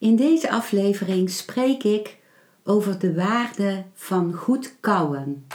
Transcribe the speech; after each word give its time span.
In 0.00 0.16
deze 0.16 0.50
aflevering 0.50 1.30
spreek 1.30 1.82
ik 1.82 2.18
over 2.64 2.98
de 2.98 3.14
waarde 3.14 3.84
van 3.94 4.32
goed 4.32 4.76
kouwen. 4.80 5.46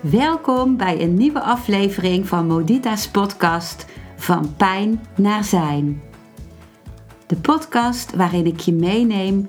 Welkom 0.00 0.76
bij 0.76 1.00
een 1.02 1.14
nieuwe 1.14 1.40
aflevering 1.40 2.28
van 2.28 2.46
Modita's 2.46 3.08
podcast 3.08 3.86
Van 4.16 4.56
Pijn 4.56 5.06
naar 5.16 5.44
Zijn. 5.44 6.02
De 7.26 7.36
podcast 7.36 8.14
waarin 8.14 8.46
ik 8.46 8.60
je 8.60 8.72
meeneem 8.72 9.48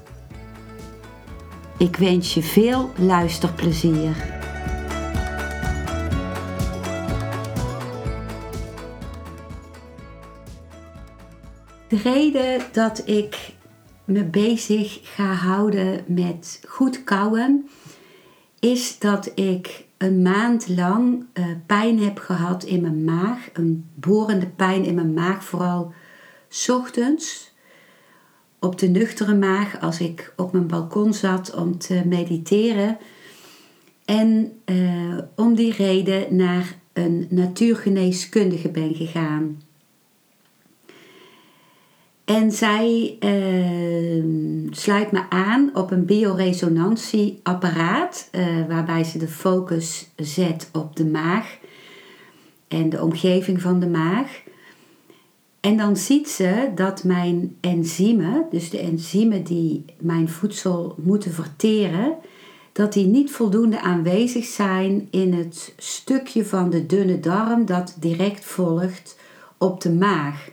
Ik 1.81 1.95
wens 1.95 2.33
je 2.33 2.41
veel 2.41 2.91
luisterplezier. 2.97 4.15
De 11.87 11.97
reden 12.03 12.61
dat 12.71 13.07
ik 13.07 13.53
me 14.05 14.23
bezig 14.23 14.99
ga 15.03 15.33
houden 15.33 16.03
met 16.07 16.63
goed 16.67 17.03
kouwen 17.03 17.69
is 18.59 18.99
dat 18.99 19.31
ik 19.35 19.85
een 19.97 20.21
maand 20.21 20.67
lang 20.67 21.25
uh, 21.33 21.45
pijn 21.65 21.99
heb 21.99 22.17
gehad 22.17 22.63
in 22.63 22.81
mijn 22.81 23.03
maag. 23.03 23.49
Een 23.53 23.89
borende 23.95 24.47
pijn 24.47 24.85
in 24.85 24.95
mijn 24.95 25.13
maag, 25.13 25.43
vooral 25.43 25.93
ochtends 26.67 27.50
op 28.61 28.79
de 28.79 28.87
nuchtere 28.87 29.35
maag 29.35 29.81
als 29.81 29.99
ik 29.99 30.33
op 30.35 30.51
mijn 30.51 30.67
balkon 30.67 31.13
zat 31.13 31.55
om 31.55 31.77
te 31.77 32.01
mediteren. 32.05 32.97
En 34.05 34.51
uh, 34.65 35.17
om 35.35 35.55
die 35.55 35.73
reden 35.73 36.35
naar 36.35 36.75
een 36.93 37.27
natuurgeneeskundige 37.29 38.69
ben 38.69 38.95
gegaan. 38.95 39.61
En 42.25 42.51
zij 42.51 43.17
uh, 43.19 44.23
sluit 44.69 45.11
me 45.11 45.29
aan 45.29 45.71
op 45.73 45.91
een 45.91 46.05
bioresonantieapparaat, 46.05 48.29
uh, 48.31 48.67
waarbij 48.67 49.03
ze 49.03 49.17
de 49.17 49.27
focus 49.27 50.09
zet 50.15 50.69
op 50.73 50.95
de 50.95 51.05
maag 51.05 51.57
en 52.67 52.89
de 52.89 53.01
omgeving 53.01 53.61
van 53.61 53.79
de 53.79 53.87
maag. 53.87 54.41
En 55.61 55.77
dan 55.77 55.97
ziet 55.97 56.29
ze 56.29 56.71
dat 56.75 57.03
mijn 57.03 57.57
enzymen, 57.59 58.45
dus 58.49 58.69
de 58.69 58.79
enzymen 58.79 59.43
die 59.43 59.85
mijn 59.99 60.29
voedsel 60.29 60.95
moeten 60.97 61.31
verteren, 61.31 62.15
dat 62.71 62.93
die 62.93 63.05
niet 63.05 63.31
voldoende 63.31 63.81
aanwezig 63.81 64.45
zijn 64.45 65.07
in 65.11 65.33
het 65.33 65.73
stukje 65.77 66.45
van 66.45 66.69
de 66.69 66.85
dunne 66.85 67.19
darm 67.19 67.65
dat 67.65 67.95
direct 67.99 68.45
volgt 68.45 69.19
op 69.57 69.81
de 69.81 69.91
maag. 69.91 70.49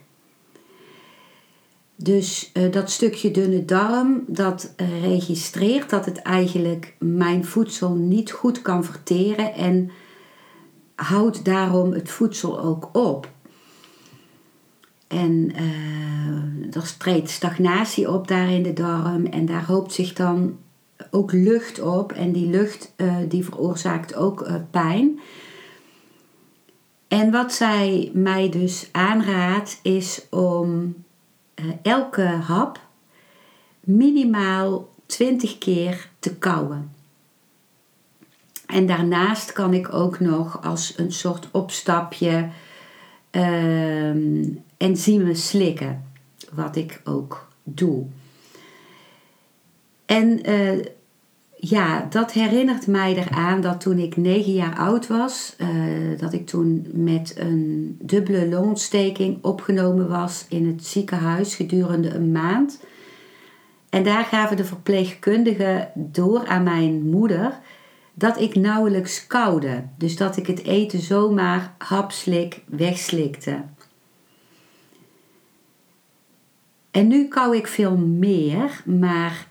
Dus 1.96 2.50
uh, 2.54 2.72
dat 2.72 2.90
stukje 2.90 3.30
dunne 3.30 3.64
darm 3.64 4.24
dat 4.26 4.74
uh, 4.76 5.02
registreert 5.02 5.90
dat 5.90 6.04
het 6.04 6.18
eigenlijk 6.18 6.94
mijn 6.98 7.44
voedsel 7.44 7.94
niet 7.94 8.30
goed 8.30 8.62
kan 8.62 8.84
verteren 8.84 9.54
en 9.54 9.90
houdt 10.94 11.44
daarom 11.44 11.92
het 11.92 12.10
voedsel 12.10 12.60
ook 12.60 12.88
op. 12.92 13.28
En 15.08 15.52
uh, 15.60 16.76
er 16.76 16.96
treedt 16.98 17.30
stagnatie 17.30 18.10
op 18.10 18.28
daar 18.28 18.50
in 18.50 18.62
de 18.62 18.72
darm 18.72 19.26
en 19.26 19.46
daar 19.46 19.64
hoopt 19.64 19.92
zich 19.92 20.12
dan 20.12 20.58
ook 21.10 21.32
lucht 21.32 21.80
op 21.80 22.12
en 22.12 22.32
die 22.32 22.50
lucht 22.50 22.92
uh, 22.96 23.16
die 23.28 23.44
veroorzaakt 23.44 24.14
ook 24.14 24.48
uh, 24.48 24.54
pijn. 24.70 25.20
En 27.08 27.30
wat 27.30 27.52
zij 27.52 28.10
mij 28.14 28.48
dus 28.48 28.88
aanraadt 28.92 29.80
is 29.82 30.26
om 30.30 30.94
elke 31.82 32.26
hap 32.26 32.80
minimaal 33.80 34.88
20 35.06 35.58
keer 35.58 36.08
te 36.18 36.36
kauwen. 36.36 36.92
En 38.66 38.86
daarnaast 38.86 39.52
kan 39.52 39.74
ik 39.74 39.92
ook 39.92 40.20
nog 40.20 40.64
als 40.64 40.94
een 40.96 41.12
soort 41.12 41.48
opstapje 41.50 42.48
uh, 44.78 44.88
enzymen 44.88 45.36
slikken, 45.36 46.04
wat 46.52 46.76
ik 46.76 47.00
ook 47.04 47.48
doe. 47.62 48.06
En 50.06 50.50
uh, 50.50 50.84
ja, 51.56 52.06
dat 52.10 52.32
herinnert 52.32 52.86
mij 52.86 53.16
eraan 53.16 53.60
dat 53.60 53.80
toen 53.80 53.98
ik 53.98 54.16
negen 54.16 54.52
jaar 54.52 54.78
oud 54.78 55.06
was, 55.06 55.56
uh, 55.58 56.18
dat 56.18 56.32
ik 56.32 56.46
toen 56.46 56.86
met 56.92 57.34
een 57.38 57.96
dubbele 58.02 58.48
longontsteking 58.48 59.44
opgenomen 59.44 60.08
was 60.08 60.46
in 60.48 60.66
het 60.66 60.86
ziekenhuis 60.86 61.54
gedurende 61.54 62.14
een 62.14 62.32
maand. 62.32 62.80
En 63.90 64.04
daar 64.04 64.24
gaven 64.24 64.56
de 64.56 64.64
verpleegkundigen 64.64 65.90
door 65.94 66.46
aan 66.46 66.62
mijn 66.62 67.08
moeder 67.08 67.58
dat 68.14 68.40
ik 68.40 68.54
nauwelijks 68.54 69.26
koude. 69.26 69.82
Dus 69.96 70.16
dat 70.16 70.36
ik 70.36 70.46
het 70.46 70.64
eten 70.64 71.00
zomaar 71.00 71.74
hapslik 71.78 72.62
wegslikte. 72.66 73.62
En 76.90 77.08
nu 77.08 77.28
kou 77.28 77.56
ik 77.56 77.66
veel 77.66 77.96
meer, 77.96 78.82
maar 78.84 79.48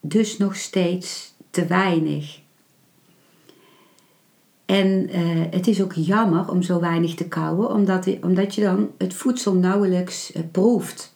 dus 0.00 0.38
nog 0.38 0.56
steeds 0.56 1.34
te 1.50 1.66
weinig. 1.66 2.40
En 4.64 5.16
uh, 5.16 5.44
het 5.50 5.66
is 5.66 5.82
ook 5.82 5.92
jammer 5.92 6.50
om 6.50 6.62
zo 6.62 6.80
weinig 6.80 7.14
te 7.14 7.28
kauwen, 7.28 7.70
omdat, 7.70 8.06
omdat 8.22 8.54
je 8.54 8.60
dan 8.60 8.90
het 8.98 9.14
voedsel 9.14 9.54
nauwelijks 9.54 10.32
uh, 10.36 10.42
proeft. 10.50 11.14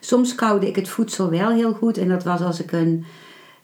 Soms 0.00 0.34
koude 0.34 0.66
ik 0.66 0.76
het 0.76 0.88
voedsel 0.88 1.30
wel 1.30 1.50
heel 1.50 1.72
goed 1.72 1.98
en 1.98 2.08
dat 2.08 2.24
was 2.24 2.40
als 2.40 2.60
ik 2.60 2.72
een, 2.72 3.04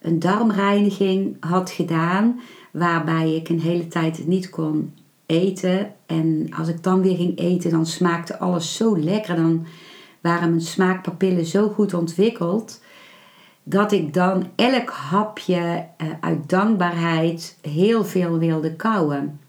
een 0.03 0.19
darmreiniging 0.19 1.37
had 1.41 1.71
gedaan, 1.71 2.41
waarbij 2.71 3.35
ik 3.35 3.49
een 3.49 3.61
hele 3.61 3.89
tijd 3.89 4.27
niet 4.27 4.51
kon 4.51 4.93
eten. 5.27 5.93
En 6.07 6.49
als 6.59 6.69
ik 6.69 6.83
dan 6.83 7.03
weer 7.03 7.17
ging 7.17 7.39
eten, 7.39 7.71
dan 7.71 7.87
smaakte 7.87 8.39
alles 8.39 8.77
zo 8.77 8.99
lekker. 8.99 9.37
Dan 9.37 9.67
waren 10.21 10.49
mijn 10.49 10.61
smaakpapillen 10.61 11.47
zo 11.47 11.69
goed 11.69 11.95
ontwikkeld 11.95 12.81
dat 13.63 13.93
ik 13.93 14.15
dan 14.15 14.51
elk 14.57 14.91
hapje 14.91 15.87
uh, 16.03 16.09
uit 16.21 16.49
dankbaarheid 16.49 17.59
heel 17.61 18.05
veel 18.05 18.39
wilde 18.39 18.77
kauwen. 18.77 19.41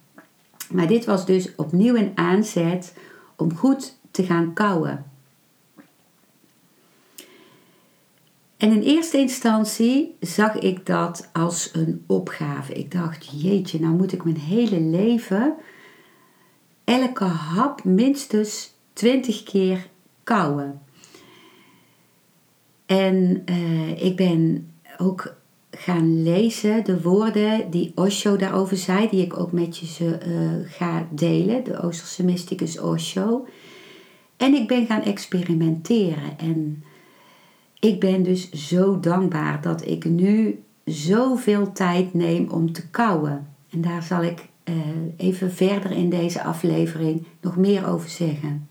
Maar 0.70 0.88
dit 0.88 1.06
was 1.06 1.26
dus 1.26 1.56
opnieuw 1.56 1.96
een 1.96 2.12
aanzet 2.16 2.94
om 3.36 3.56
goed 3.56 3.98
te 4.12 4.24
gaan 4.24 4.54
kauwen. 4.54 5.06
En 8.58 8.72
in 8.72 8.82
eerste 8.82 9.18
instantie 9.18 10.16
zag 10.20 10.56
ik 10.56 10.86
dat 10.86 11.30
als 11.34 11.70
een 11.74 12.04
opgave. 12.08 12.74
Ik 12.74 12.92
dacht, 12.92 13.42
jeetje, 13.42 13.80
nou 13.80 13.94
moet 13.94 14.12
ik 14.12 14.24
mijn 14.24 14.38
hele 14.38 14.80
leven 14.80 15.56
elke 16.84 17.24
hap 17.24 17.84
minstens 17.84 18.74
20 18.94 19.44
keer 19.44 19.89
kauwen. 20.30 20.82
En 22.86 23.44
uh, 23.46 24.04
ik 24.04 24.16
ben 24.16 24.72
ook 24.98 25.36
gaan 25.72 26.24
lezen 26.24 26.84
de 26.84 27.02
woorden 27.02 27.72
die 27.72 27.92
Osho 27.96 28.36
daarover 28.36 28.78
zei, 28.78 29.10
die 29.10 29.22
ik 29.22 29.40
ook 29.40 29.52
met 29.52 29.78
je 29.78 30.18
uh, 30.28 30.72
ga 30.72 31.08
delen, 31.12 31.64
de 31.64 31.82
Oosterse 31.82 32.24
mysticus 32.26 32.80
Osho. 32.80 33.48
En 34.38 34.54
ik 34.54 34.68
ben 34.68 34.86
gaan 34.86 35.02
experimenteren. 35.02 36.38
En 36.38 36.84
ik 37.80 38.00
ben 38.00 38.24
dus 38.24 38.52
zo 38.52 39.00
dankbaar 39.00 39.62
dat 39.62 39.86
ik 39.86 40.06
nu 40.06 40.64
zoveel 40.86 41.72
tijd 41.72 42.14
neem 42.14 42.50
om 42.50 42.72
te 42.72 42.90
kouwen. 42.90 43.48
En 43.70 43.82
daar 43.82 44.04
zal 44.04 44.24
ik 44.24 44.48
uh, 44.70 44.76
even 45.18 45.52
verder 45.52 45.92
in 45.92 46.10
deze 46.10 46.44
aflevering 46.44 47.26
nog 47.42 47.58
meer 47.58 47.88
over 47.88 48.10
zeggen. 48.10 48.69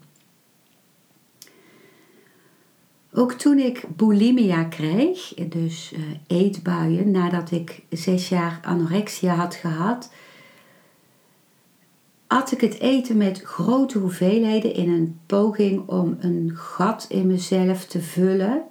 Ook 3.19 3.33
toen 3.33 3.59
ik 3.59 3.85
bulimia 3.97 4.65
kreeg, 4.65 5.35
dus 5.35 5.93
uh, 5.93 6.01
eetbuien, 6.27 7.11
nadat 7.11 7.51
ik 7.51 7.83
zes 7.91 8.29
jaar 8.29 8.61
anorexia 8.63 9.35
had 9.35 9.55
gehad, 9.55 10.11
at 12.27 12.53
ik 12.53 12.61
het 12.61 12.79
eten 12.79 13.17
met 13.17 13.41
grote 13.41 13.99
hoeveelheden 13.99 14.75
in 14.75 14.91
een 14.91 15.19
poging 15.27 15.89
om 15.89 16.17
een 16.21 16.51
gat 16.55 17.07
in 17.09 17.27
mezelf 17.27 17.85
te 17.85 18.01
vullen. 18.01 18.63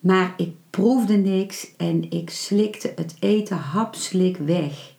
Maar 0.00 0.34
ik 0.36 0.52
proefde 0.70 1.16
niks 1.16 1.76
en 1.76 2.10
ik 2.10 2.30
slikte 2.30 2.92
het 2.96 3.16
eten 3.18 3.56
hapslik 3.56 4.36
weg. 4.36 4.94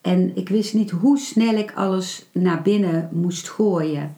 En 0.00 0.36
ik 0.36 0.48
wist 0.48 0.74
niet 0.74 0.90
hoe 0.90 1.18
snel 1.18 1.54
ik 1.54 1.72
alles 1.74 2.26
naar 2.32 2.62
binnen 2.62 3.08
moest 3.12 3.48
gooien. 3.48 4.16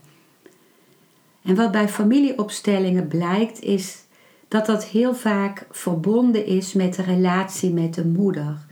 En 1.43 1.55
wat 1.55 1.73
bij 1.73 1.89
familieopstellingen 1.89 3.09
blijkt 3.09 3.61
is 3.61 4.05
dat 4.49 4.67
dat 4.67 4.85
heel 4.85 5.15
vaak 5.15 5.67
verbonden 5.71 6.47
is 6.47 6.73
met 6.73 6.95
de 6.95 7.03
relatie 7.03 7.73
met 7.73 7.95
de 7.95 8.07
moeder. 8.07 8.67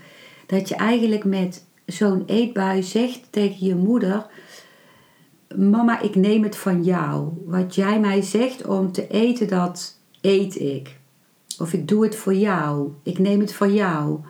Dat 0.46 0.68
je 0.68 0.74
eigenlijk 0.74 1.24
met 1.24 1.64
zo'n 1.86 2.22
eetbui 2.26 2.82
zegt 2.82 3.20
tegen 3.30 3.66
je 3.66 3.74
moeder: 3.74 4.26
Mama, 5.56 6.00
ik 6.00 6.14
neem 6.14 6.42
het 6.42 6.56
van 6.56 6.84
jou. 6.84 7.28
Wat 7.44 7.74
jij 7.74 8.00
mij 8.00 8.22
zegt 8.22 8.66
om 8.66 8.92
te 8.92 9.06
eten, 9.08 9.48
dat 9.48 9.98
eet 10.20 10.60
ik. 10.60 10.96
Of 11.58 11.72
ik 11.72 11.88
doe 11.88 12.04
het 12.04 12.16
voor 12.16 12.34
jou. 12.34 12.92
Ik 13.02 13.18
neem 13.18 13.40
het 13.40 13.52
van 13.52 13.74
jou. 13.74 14.20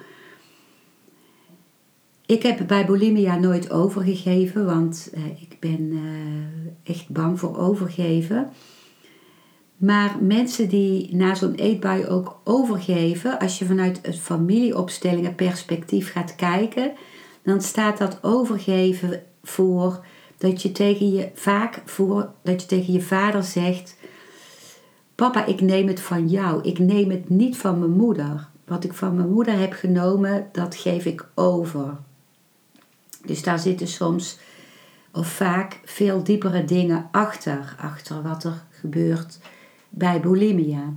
Ik 2.26 2.42
heb 2.42 2.66
bij 2.66 2.86
bulimia 2.86 3.38
nooit 3.38 3.70
overgegeven, 3.70 4.66
want 4.66 5.10
eh, 5.14 5.26
ik 5.26 5.47
ben 5.60 5.90
eh, 5.92 6.92
echt 6.94 7.08
bang 7.08 7.38
voor 7.38 7.58
overgeven. 7.58 8.50
Maar 9.76 10.16
mensen 10.20 10.68
die 10.68 11.14
na 11.14 11.34
zo'n 11.34 11.54
eetbui 11.54 12.06
ook 12.06 12.40
overgeven, 12.44 13.38
als 13.38 13.58
je 13.58 13.64
vanuit 13.64 13.98
het 14.02 14.18
familieopstellingen 14.18 15.34
perspectief 15.34 16.12
gaat 16.12 16.34
kijken, 16.34 16.92
dan 17.42 17.60
staat 17.60 17.98
dat 17.98 18.18
overgeven 18.22 19.22
voor 19.42 20.04
dat 20.38 20.62
je 20.62 20.72
tegen 20.72 21.12
je 21.12 21.30
vaak 21.34 21.82
voor 21.84 22.30
dat 22.42 22.60
je 22.60 22.66
tegen 22.66 22.92
je 22.92 23.00
vader 23.00 23.42
zegt: 23.42 23.96
Papa, 25.14 25.44
ik 25.44 25.60
neem 25.60 25.86
het 25.86 26.00
van 26.00 26.28
jou. 26.28 26.62
Ik 26.62 26.78
neem 26.78 27.10
het 27.10 27.28
niet 27.28 27.56
van 27.56 27.78
mijn 27.78 27.90
moeder. 27.90 28.48
Wat 28.64 28.84
ik 28.84 28.92
van 28.92 29.14
mijn 29.16 29.30
moeder 29.30 29.58
heb 29.58 29.72
genomen, 29.72 30.48
dat 30.52 30.74
geef 30.74 31.04
ik 31.04 31.28
over. 31.34 31.96
Dus 33.26 33.42
daar 33.42 33.58
zitten 33.58 33.88
soms 33.88 34.38
of 35.12 35.28
vaak 35.28 35.80
veel 35.84 36.24
diepere 36.24 36.64
dingen 36.64 37.08
achter, 37.10 37.74
achter 37.80 38.22
wat 38.22 38.44
er 38.44 38.64
gebeurt 38.70 39.38
bij 39.88 40.20
bulimia. 40.20 40.92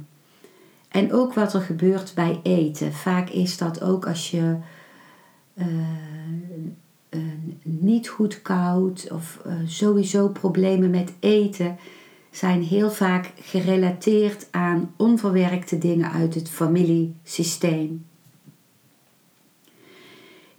En 0.89 1.13
ook 1.13 1.33
wat 1.33 1.53
er 1.53 1.61
gebeurt 1.61 2.11
bij 2.15 2.39
eten. 2.43 2.93
Vaak 2.93 3.29
is 3.29 3.57
dat 3.57 3.81
ook 3.81 4.07
als 4.07 4.31
je 4.31 4.55
uh, 5.55 5.65
niet 7.63 8.07
goed 8.07 8.41
koud 8.41 9.07
of 9.11 9.41
uh, 9.47 9.53
sowieso 9.65 10.27
problemen 10.27 10.89
met 10.89 11.13
eten 11.19 11.77
zijn 12.31 12.63
heel 12.63 12.91
vaak 12.91 13.31
gerelateerd 13.35 14.47
aan 14.51 14.93
onverwerkte 14.97 15.77
dingen 15.77 16.11
uit 16.11 16.35
het 16.35 16.49
familiesysteem. 16.49 18.05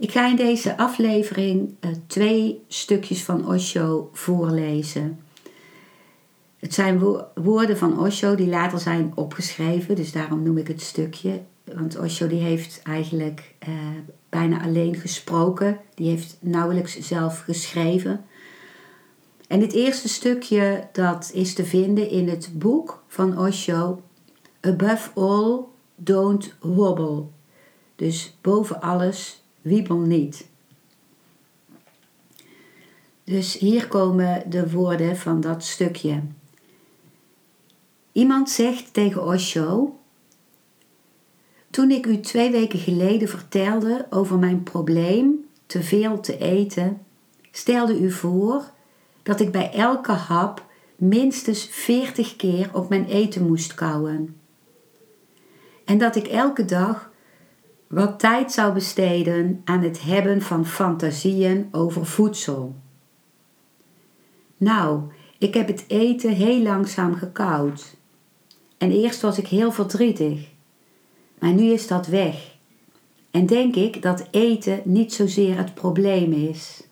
Ik 0.02 0.12
ga 0.12 0.28
in 0.28 0.36
deze 0.36 0.76
aflevering 0.76 1.74
uh, 1.80 1.90
twee 2.06 2.62
stukjes 2.68 3.22
van 3.22 3.48
Osho 3.48 4.10
voorlezen. 4.12 5.20
Het 6.56 6.74
zijn 6.74 6.98
wo 6.98 7.24
woorden 7.34 7.78
van 7.78 8.00
Osho 8.00 8.34
die 8.34 8.46
later 8.46 8.78
zijn 8.78 9.12
opgeschreven, 9.14 9.96
dus 9.96 10.12
daarom 10.12 10.42
noem 10.42 10.58
ik 10.58 10.68
het 10.68 10.80
stukje. 10.80 11.40
Want 11.64 11.98
Osho 11.98 12.26
die 12.26 12.40
heeft 12.40 12.80
eigenlijk 12.82 13.54
uh, 13.68 13.74
bijna 14.28 14.62
alleen 14.62 14.94
gesproken, 14.94 15.78
die 15.94 16.08
heeft 16.08 16.36
nauwelijks 16.40 16.98
zelf 16.98 17.38
geschreven. 17.38 18.24
En 19.48 19.60
dit 19.60 19.72
eerste 19.72 20.08
stukje 20.08 20.88
dat 20.92 21.30
is 21.34 21.54
te 21.54 21.64
vinden 21.64 22.08
in 22.10 22.28
het 22.28 22.50
boek 22.52 23.02
van 23.08 23.38
Osho, 23.38 24.02
Above 24.60 25.10
All, 25.14 25.60
Don't 25.96 26.54
Wobble. 26.60 27.24
Dus 27.96 28.36
boven 28.40 28.80
alles 28.80 29.41
wiebel 29.62 29.98
niet. 29.98 30.46
Dus 33.24 33.58
hier 33.58 33.88
komen 33.88 34.50
de 34.50 34.70
woorden 34.70 35.16
van 35.16 35.40
dat 35.40 35.64
stukje. 35.64 36.22
Iemand 38.12 38.50
zegt 38.50 38.94
tegen 38.94 39.24
Osho: 39.24 39.98
Toen 41.70 41.90
ik 41.90 42.06
u 42.06 42.20
twee 42.20 42.50
weken 42.50 42.78
geleden 42.78 43.28
vertelde 43.28 44.06
over 44.10 44.38
mijn 44.38 44.62
probleem 44.62 45.44
te 45.66 45.82
veel 45.82 46.20
te 46.20 46.38
eten, 46.38 47.00
stelde 47.50 47.98
u 48.00 48.10
voor 48.10 48.70
dat 49.22 49.40
ik 49.40 49.52
bij 49.52 49.72
elke 49.72 50.12
hap 50.12 50.66
minstens 50.96 51.64
40 51.70 52.36
keer 52.36 52.70
op 52.72 52.88
mijn 52.88 53.06
eten 53.06 53.46
moest 53.46 53.74
kauwen. 53.74 54.36
En 55.84 55.98
dat 55.98 56.16
ik 56.16 56.26
elke 56.26 56.64
dag 56.64 57.11
wat 57.92 58.18
tijd 58.18 58.52
zou 58.52 58.72
besteden 58.72 59.60
aan 59.64 59.82
het 59.82 60.02
hebben 60.02 60.42
van 60.42 60.66
fantasieën 60.66 61.68
over 61.72 62.06
voedsel. 62.06 62.74
Nou, 64.56 65.02
ik 65.38 65.54
heb 65.54 65.66
het 65.66 65.84
eten 65.86 66.32
heel 66.32 66.62
langzaam 66.62 67.14
gekoud. 67.14 67.96
En 68.78 68.90
eerst 68.90 69.20
was 69.20 69.38
ik 69.38 69.46
heel 69.46 69.72
verdrietig. 69.72 70.48
Maar 71.38 71.52
nu 71.52 71.72
is 71.72 71.86
dat 71.86 72.06
weg. 72.06 72.54
En 73.30 73.46
denk 73.46 73.76
ik 73.76 74.02
dat 74.02 74.26
eten 74.30 74.80
niet 74.84 75.12
zozeer 75.12 75.56
het 75.56 75.74
probleem 75.74 76.32
is. 76.32 76.82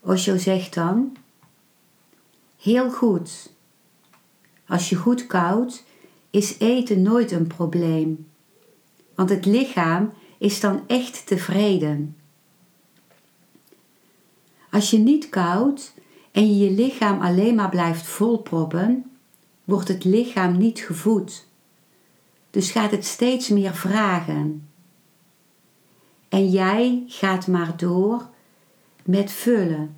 Osho 0.00 0.36
zegt 0.36 0.74
dan: 0.74 1.16
Heel 2.62 2.90
goed. 2.90 3.52
Als 4.66 4.88
je 4.88 4.96
goed 4.96 5.26
koudt, 5.26 5.84
is 6.30 6.58
eten 6.58 7.02
nooit 7.02 7.32
een 7.32 7.46
probleem. 7.46 8.28
Want 9.14 9.30
het 9.30 9.46
lichaam 9.46 10.12
is 10.38 10.60
dan 10.60 10.82
echt 10.86 11.26
tevreden. 11.26 12.16
Als 14.70 14.90
je 14.90 14.98
niet 14.98 15.28
koudt 15.28 15.94
en 16.30 16.46
je 16.46 16.64
je 16.64 16.70
lichaam 16.70 17.20
alleen 17.20 17.54
maar 17.54 17.68
blijft 17.68 18.06
volproppen, 18.06 19.10
wordt 19.64 19.88
het 19.88 20.04
lichaam 20.04 20.58
niet 20.58 20.80
gevoed. 20.80 21.46
Dus 22.50 22.70
gaat 22.70 22.90
het 22.90 23.04
steeds 23.04 23.48
meer 23.48 23.74
vragen. 23.74 24.68
En 26.28 26.50
jij 26.50 27.04
gaat 27.06 27.46
maar 27.46 27.76
door 27.76 28.28
met 29.04 29.32
vullen. 29.32 29.96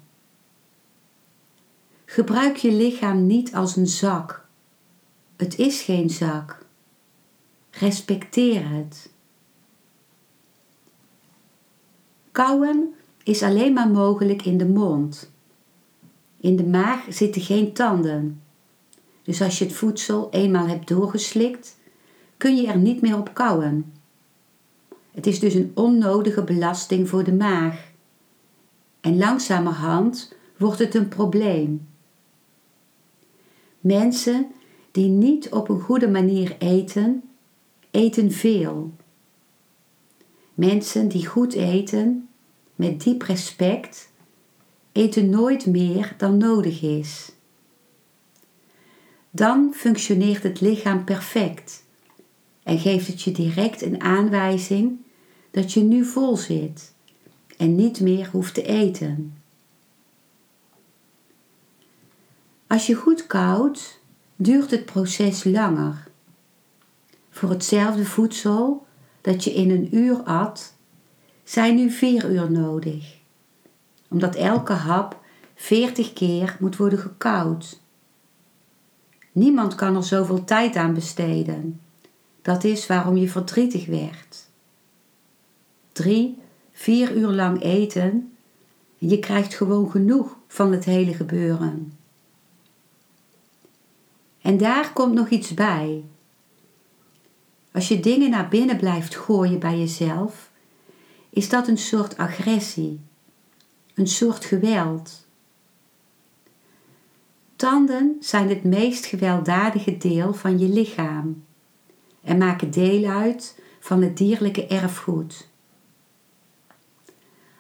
Gebruik 2.05 2.57
je 2.57 2.73
lichaam 2.73 3.27
niet 3.27 3.55
als 3.55 3.77
een 3.77 3.87
zak 3.87 4.42
het 5.43 5.59
is 5.59 5.83
geen 5.83 6.11
zak. 6.11 6.67
Respecteer 7.71 8.69
het. 8.69 9.11
Kauwen 12.33 12.95
is 13.23 13.43
alleen 13.43 13.73
maar 13.73 13.89
mogelijk 13.89 14.45
in 14.45 14.59
de 14.59 14.67
mond. 14.67 15.31
In 16.41 16.57
de 16.57 16.65
maag 16.65 17.07
zitten 17.09 17.43
geen 17.43 17.73
tanden. 17.73 18.43
Dus 19.23 19.43
als 19.43 19.59
je 19.59 19.65
het 19.65 19.75
voedsel 19.75 20.29
eenmaal 20.31 20.67
hebt 20.67 20.89
doorgeslikt, 20.89 21.79
kun 22.37 22.57
je 22.57 22.67
er 22.67 22.79
niet 22.79 23.01
meer 23.01 23.19
op 23.19 23.35
kauwen. 23.35 23.93
Het 25.11 25.27
is 25.27 25.41
dus 25.41 25.55
een 25.55 25.73
onnodige 25.75 26.45
belasting 26.45 27.09
voor 27.09 27.25
de 27.25 27.35
maag. 27.35 27.91
En 29.01 29.17
langzamerhand 29.19 30.35
wordt 30.57 30.79
het 30.79 30.95
een 30.95 31.09
probleem. 31.09 31.89
Mensen 33.81 34.53
die 34.93 35.09
niet 35.09 35.49
op 35.49 35.69
een 35.69 35.81
goede 35.81 36.09
manier 36.09 36.57
eten, 36.59 37.23
eten 37.91 38.31
veel. 38.31 38.93
Mensen 40.55 41.09
die 41.09 41.27
goed 41.27 41.53
eten, 41.53 42.29
met 42.75 43.03
diep 43.03 43.23
respect, 43.23 44.11
eten 44.93 45.31
nooit 45.31 45.67
meer 45.67 46.15
dan 46.19 46.37
nodig 46.37 46.83
is. 46.83 47.33
Dan 49.31 49.73
functioneert 49.75 50.43
het 50.43 50.61
lichaam 50.61 51.05
perfect 51.05 51.85
en 52.63 52.79
geeft 52.79 53.07
het 53.07 53.23
je 53.23 53.33
direct 53.33 53.83
een 53.83 54.01
aanwijzing 54.01 54.99
dat 55.51 55.73
je 55.73 55.81
nu 55.81 56.05
vol 56.05 56.37
zit 56.37 56.93
en 57.57 57.75
niet 57.75 58.01
meer 58.01 58.29
hoeft 58.33 58.55
te 58.55 58.63
eten. 58.63 59.37
Als 62.67 62.87
je 62.87 62.95
goed 62.95 63.27
koudt, 63.27 64.01
duurt 64.43 64.71
het 64.71 64.85
proces 64.85 65.45
langer. 65.45 66.09
Voor 67.31 67.51
hetzelfde 67.51 68.05
voedsel 68.05 68.87
dat 69.21 69.45
je 69.45 69.55
in 69.55 69.71
een 69.71 69.97
uur 69.97 70.23
at, 70.23 70.75
zijn 71.45 71.75
nu 71.75 71.91
vier 71.91 72.31
uur 72.31 72.51
nodig, 72.51 73.17
omdat 74.09 74.35
elke 74.35 74.73
hap 74.73 75.21
40 75.55 76.13
keer 76.13 76.57
moet 76.61 76.77
worden 76.77 76.99
gekoud. 76.99 77.81
Niemand 79.33 79.75
kan 79.75 79.97
er 79.97 80.05
zoveel 80.05 80.45
tijd 80.45 80.77
aan 80.77 80.95
besteden. 80.95 81.81
Dat 82.43 82.65
is 82.65 82.87
waarom 82.87 83.17
je 83.17 83.29
verdrietig 83.29 83.87
werd. 83.87 84.49
Drie, 85.93 86.39
vier 86.73 87.17
uur 87.17 87.29
lang 87.29 87.63
eten 87.63 88.33
en 88.99 89.09
je 89.09 89.19
krijgt 89.19 89.55
gewoon 89.55 89.91
genoeg 89.91 90.37
van 90.47 90.73
het 90.73 90.85
hele 90.85 91.15
gebeuren. 91.15 92.02
En 94.43 94.57
daar 94.57 94.93
komt 94.93 95.15
nog 95.15 95.29
iets 95.29 95.55
bij. 95.55 96.05
Als 97.73 97.89
je 97.89 98.01
dingen 98.01 98.31
naar 98.31 98.49
binnen 98.49 98.77
blijft 98.77 99.17
gooien 99.17 99.59
bij 99.59 99.79
jezelf, 99.79 100.51
is 101.31 101.49
dat 101.49 101.69
een 101.69 101.79
soort 101.79 102.17
agressie, 102.17 103.01
een 103.95 104.07
soort 104.07 104.45
geweld. 104.45 105.27
Tanden 107.57 108.17
zijn 108.21 108.49
het 108.49 108.65
meest 108.65 109.07
gewelddadige 109.07 109.97
deel 109.97 110.35
van 110.35 110.59
je 110.59 110.69
lichaam 110.69 111.45
en 112.23 112.39
maken 112.39 112.71
deel 112.71 113.11
uit 113.11 113.61
van 113.81 114.03
het 114.03 114.17
dierlijke 114.17 114.67
erfgoed. 114.67 115.49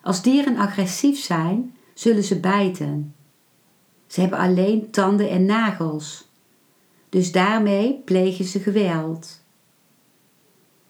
Als 0.02 0.22
dieren 0.22 0.56
agressief 0.56 1.18
zijn, 1.18 1.76
zullen 1.94 2.24
ze 2.24 2.40
bijten. 2.40 3.14
Ze 4.06 4.20
hebben 4.20 4.38
alleen 4.38 4.90
tanden 4.90 5.30
en 5.30 5.44
nagels, 5.44 6.28
dus 7.12 7.32
daarmee 7.32 8.02
plegen 8.04 8.44
ze 8.44 8.60
geweld. 8.60 9.40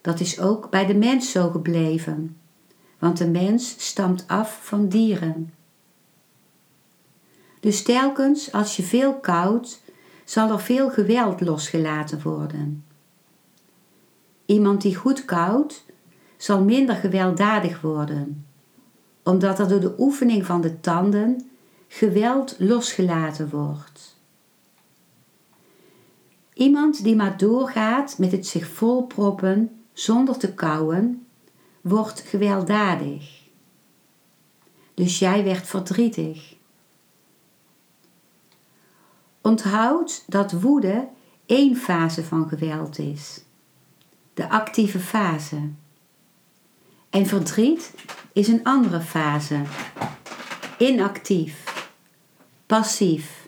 Dat 0.01 0.19
is 0.19 0.39
ook 0.39 0.69
bij 0.69 0.85
de 0.85 0.95
mens 0.95 1.31
zo 1.31 1.49
gebleven, 1.49 2.37
want 2.99 3.17
de 3.17 3.27
mens 3.27 3.75
stamt 3.77 4.23
af 4.27 4.59
van 4.65 4.87
dieren. 4.87 5.53
Dus 7.59 7.83
telkens 7.83 8.51
als 8.51 8.75
je 8.75 8.83
veel 8.83 9.19
koudt, 9.19 9.81
zal 10.23 10.51
er 10.51 10.59
veel 10.59 10.89
geweld 10.89 11.41
losgelaten 11.41 12.21
worden. 12.21 12.85
Iemand 14.45 14.81
die 14.81 14.95
goed 14.95 15.25
koudt, 15.25 15.85
zal 16.37 16.63
minder 16.63 16.95
gewelddadig 16.95 17.81
worden, 17.81 18.45
omdat 19.23 19.59
er 19.59 19.67
door 19.67 19.79
de 19.79 19.95
oefening 19.97 20.45
van 20.45 20.61
de 20.61 20.79
tanden 20.79 21.49
geweld 21.87 22.55
losgelaten 22.59 23.49
wordt. 23.49 23.92
Iemand 26.53 27.03
die 27.03 27.15
maar 27.15 27.37
doorgaat 27.37 28.17
met 28.17 28.31
het 28.31 28.47
zich 28.47 28.67
volproppen 28.67 29.83
zonder 29.93 30.37
te 30.37 30.53
kauwen, 30.53 31.25
wordt 31.81 32.19
gewelddadig. 32.19 33.41
Dus 34.93 35.19
jij 35.19 35.43
werd 35.43 35.67
verdrietig. 35.67 36.55
Onthoud 39.41 40.23
dat 40.27 40.51
woede 40.51 41.07
één 41.45 41.75
fase 41.75 42.23
van 42.23 42.47
geweld 42.47 42.99
is, 42.99 43.43
de 44.33 44.49
actieve 44.49 44.99
fase. 44.99 45.69
En 47.09 47.25
verdriet 47.25 47.93
is 48.33 48.47
een 48.47 48.63
andere 48.63 49.01
fase, 49.01 49.61
inactief, 50.77 51.87
passief. 52.65 53.42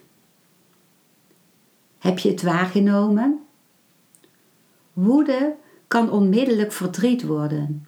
Heb 2.05 2.19
je 2.19 2.29
het 2.29 2.41
waargenomen? 2.41 3.45
Woede 4.93 5.55
kan 5.87 6.11
onmiddellijk 6.11 6.71
verdriet 6.71 7.23
worden. 7.23 7.85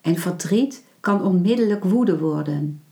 En 0.00 0.16
verdriet 0.16 0.84
kan 1.00 1.22
onmiddellijk 1.22 1.84
woede 1.84 2.18
worden. 2.18 2.82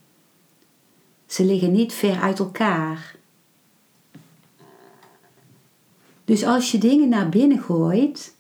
Ze 1.27 1.45
liggen 1.45 1.73
niet 1.73 1.93
ver 1.93 2.21
uit 2.21 2.39
elkaar. 2.39 3.17
Dus 6.25 6.45
als 6.45 6.71
je 6.71 6.79
dingen 6.79 7.09
naar 7.09 7.29
binnen 7.29 7.59
gooit, 7.59 8.35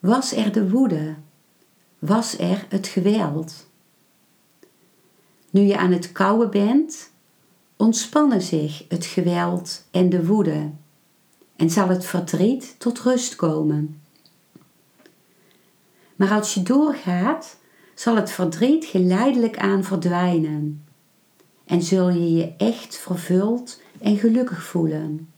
was 0.00 0.32
er 0.32 0.52
de 0.52 0.70
woede, 0.70 1.14
was 1.98 2.38
er 2.38 2.66
het 2.68 2.86
geweld. 2.86 3.66
Nu 5.50 5.60
je 5.60 5.76
aan 5.76 5.92
het 5.92 6.12
kouwen 6.12 6.50
bent, 6.50 7.10
ontspannen 7.76 8.42
zich 8.42 8.84
het 8.88 9.06
geweld 9.06 9.84
en 9.90 10.08
de 10.08 10.26
woede 10.26 10.70
en 11.56 11.70
zal 11.70 11.88
het 11.88 12.04
verdriet 12.04 12.74
tot 12.78 13.00
rust 13.00 13.36
komen. 13.36 14.00
Maar 16.16 16.30
als 16.30 16.54
je 16.54 16.62
doorgaat, 16.62 17.56
zal 17.94 18.16
het 18.16 18.30
verdriet 18.30 18.84
geleidelijk 18.84 19.58
aan 19.58 19.84
verdwijnen 19.84 20.84
en 21.64 21.82
zul 21.82 22.08
je 22.08 22.32
je 22.32 22.54
echt 22.56 22.96
vervuld 22.96 23.80
en 24.00 24.16
gelukkig 24.16 24.62
voelen. 24.62 25.32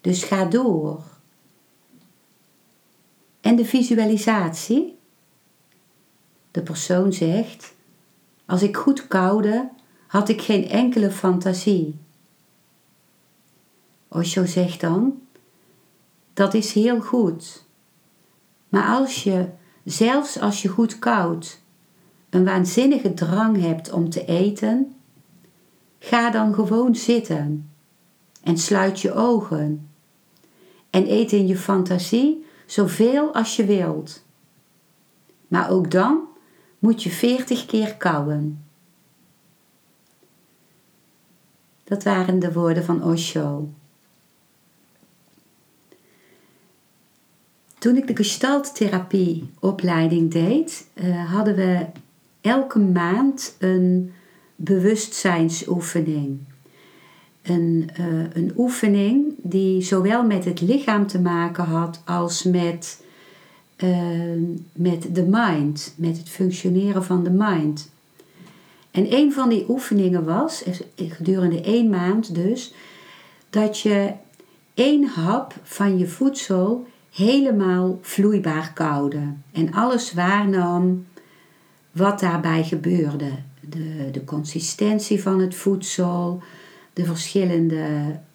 Dus 0.00 0.22
ga 0.22 0.44
door. 0.44 1.02
En 3.40 3.56
de 3.56 3.64
visualisatie? 3.64 4.98
De 6.50 6.62
persoon 6.62 7.12
zegt: 7.12 7.74
Als 8.46 8.62
ik 8.62 8.76
goed 8.76 9.06
koude, 9.06 9.70
had 10.06 10.28
ik 10.28 10.42
geen 10.42 10.68
enkele 10.68 11.10
fantasie. 11.10 11.98
Osho 14.14 14.44
zegt 14.44 14.80
dan: 14.80 15.20
Dat 16.32 16.54
is 16.54 16.72
heel 16.72 17.00
goed. 17.00 17.64
Maar 18.68 18.98
als 18.98 19.24
je 19.24 19.48
Zelfs 19.84 20.40
als 20.40 20.62
je 20.62 20.68
goed 20.68 20.98
koud 20.98 21.60
een 22.30 22.44
waanzinnige 22.44 23.14
drang 23.14 23.60
hebt 23.60 23.92
om 23.92 24.10
te 24.10 24.24
eten, 24.24 24.94
ga 25.98 26.30
dan 26.30 26.54
gewoon 26.54 26.94
zitten 26.94 27.70
en 28.42 28.58
sluit 28.58 29.00
je 29.00 29.12
ogen 29.12 29.88
en 30.90 31.10
eet 31.10 31.32
in 31.32 31.46
je 31.46 31.56
fantasie 31.56 32.44
zoveel 32.66 33.34
als 33.34 33.56
je 33.56 33.64
wilt. 33.64 34.24
Maar 35.48 35.70
ook 35.70 35.90
dan 35.90 36.20
moet 36.78 37.02
je 37.02 37.10
veertig 37.10 37.66
keer 37.66 37.96
kauwen. 37.96 38.64
Dat 41.84 42.02
waren 42.02 42.38
de 42.38 42.52
woorden 42.52 42.84
van 42.84 43.04
Osho. 43.04 43.68
Toen 47.84 47.96
ik 47.96 48.06
de 48.06 48.16
gestalttherapie 48.16 49.50
opleiding 49.60 50.32
deed, 50.32 50.86
uh, 50.94 51.32
hadden 51.32 51.54
we 51.54 51.86
elke 52.40 52.78
maand 52.78 53.56
een 53.58 54.12
bewustzijnsoefening. 54.56 56.38
Een, 57.42 57.88
uh, 58.00 58.06
een 58.32 58.52
oefening 58.56 59.34
die 59.36 59.82
zowel 59.82 60.24
met 60.24 60.44
het 60.44 60.60
lichaam 60.60 61.06
te 61.06 61.20
maken 61.20 61.64
had 61.64 62.02
als 62.04 62.42
met, 62.42 63.04
uh, 63.76 64.42
met 64.72 65.14
de 65.14 65.22
mind, 65.22 65.94
met 65.96 66.18
het 66.18 66.28
functioneren 66.28 67.04
van 67.04 67.24
de 67.24 67.30
mind. 67.30 67.90
En 68.90 69.14
een 69.14 69.32
van 69.32 69.48
die 69.48 69.64
oefeningen 69.68 70.24
was, 70.24 70.64
gedurende 70.96 71.60
één 71.60 71.90
maand 71.90 72.34
dus, 72.34 72.74
dat 73.50 73.80
je 73.80 74.12
één 74.74 75.06
hap 75.06 75.54
van 75.62 75.98
je 75.98 76.06
voedsel 76.06 76.86
helemaal 77.14 77.98
vloeibaar 78.00 78.72
koude. 78.72 79.22
En 79.52 79.72
alles 79.72 80.12
waarnam 80.12 81.06
wat 81.92 82.20
daarbij 82.20 82.64
gebeurde. 82.64 83.30
De, 83.60 84.08
de 84.12 84.24
consistentie 84.24 85.22
van 85.22 85.40
het 85.40 85.54
voedsel, 85.54 86.42
de 86.92 87.04
verschillende 87.04 87.86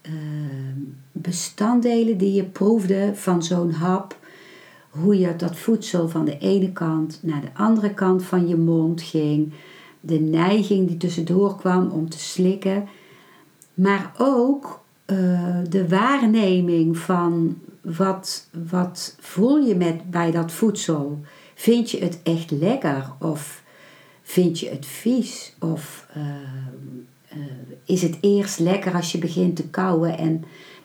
uh, 0.01 0.13
bestanddelen 1.12 2.17
die 2.17 2.33
je 2.33 2.43
proefde 2.43 3.12
van 3.13 3.43
zo'n 3.43 3.71
hap, 3.71 4.17
hoe 4.89 5.19
je 5.19 5.36
dat 5.36 5.57
voedsel 5.57 6.09
van 6.09 6.25
de 6.25 6.38
ene 6.38 6.71
kant 6.71 7.19
naar 7.21 7.41
de 7.41 7.53
andere 7.53 7.93
kant 7.93 8.24
van 8.24 8.48
je 8.48 8.57
mond 8.57 9.01
ging, 9.01 9.53
de 10.00 10.19
neiging 10.19 10.88
die 10.88 10.98
tussendoor 10.98 11.55
kwam 11.57 11.89
om 11.89 12.09
te 12.09 12.19
slikken, 12.19 12.88
maar 13.74 14.12
ook 14.17 14.81
uh, 15.05 15.57
de 15.69 15.88
waarneming 15.88 16.98
van 16.98 17.57
wat, 17.98 18.48
wat 18.67 19.15
voel 19.19 19.58
je 19.58 19.75
met, 19.75 20.12
bij 20.12 20.31
dat 20.31 20.51
voedsel? 20.51 21.22
Vind 21.55 21.91
je 21.91 22.00
het 22.00 22.19
echt 22.24 22.51
lekker 22.51 23.13
of 23.19 23.63
vind 24.22 24.60
je 24.60 24.69
het 24.69 24.86
vies? 24.86 25.55
Of 25.60 26.08
uh, 26.17 26.24
uh, 27.38 27.43
is 27.86 28.01
het 28.01 28.17
eerst 28.22 28.60
lekker 28.60 28.93
als 28.93 29.12
je 29.12 29.17
begint 29.17 29.55
te 29.55 29.69
kauwen 29.69 30.17
en 30.17 30.43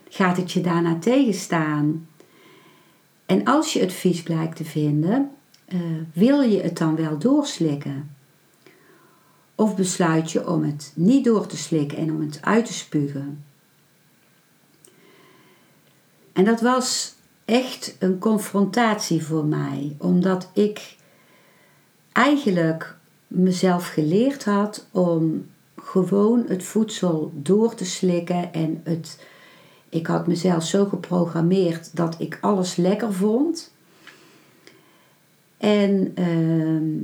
gaat 0.09 0.37
het 0.37 0.53
je 0.53 0.61
daarna 0.61 0.99
tegenstaan? 0.99 2.09
En 3.27 3.45
als 3.45 3.73
je 3.73 3.81
het 3.81 3.93
vies 3.93 4.23
blijkt 4.23 4.57
te 4.57 4.65
vinden, 4.65 5.31
uh, 5.69 5.81
wil 6.13 6.41
je 6.41 6.61
het 6.61 6.79
dan 6.79 6.97
wel 6.97 7.19
doorslikken? 7.19 8.11
Of 9.55 9.77
besluit 9.77 10.33
je 10.33 10.49
om 10.49 10.63
het 10.63 10.93
niet 10.95 11.25
door 11.25 11.47
te 11.47 11.57
slikken 11.57 11.99
en 11.99 12.11
om 12.11 12.21
het 12.21 12.39
uit 12.43 12.65
te 12.65 12.73
spugen? 12.73 13.45
En 16.35 16.45
dat 16.45 16.61
was 16.61 17.15
echt 17.45 17.97
een 17.99 18.19
confrontatie 18.19 19.25
voor 19.25 19.45
mij, 19.45 19.97
omdat 19.99 20.51
ik 20.53 20.97
eigenlijk 22.13 22.97
mezelf 23.27 23.89
geleerd 23.89 24.45
had 24.45 24.87
om 24.91 25.47
gewoon 25.77 26.45
het 26.49 26.65
voedsel 26.65 27.33
door 27.35 27.75
te 27.75 27.85
slikken 27.85 28.53
en 28.53 28.81
het 28.85 29.19
ik 29.89 30.07
had 30.07 30.27
mezelf 30.27 30.65
zo 30.65 30.85
geprogrammeerd 30.85 31.97
dat 31.97 32.15
ik 32.19 32.39
alles 32.41 32.77
lekker 32.77 33.13
vond. 33.13 33.73
En 35.57 36.13
ehm, 36.15 37.03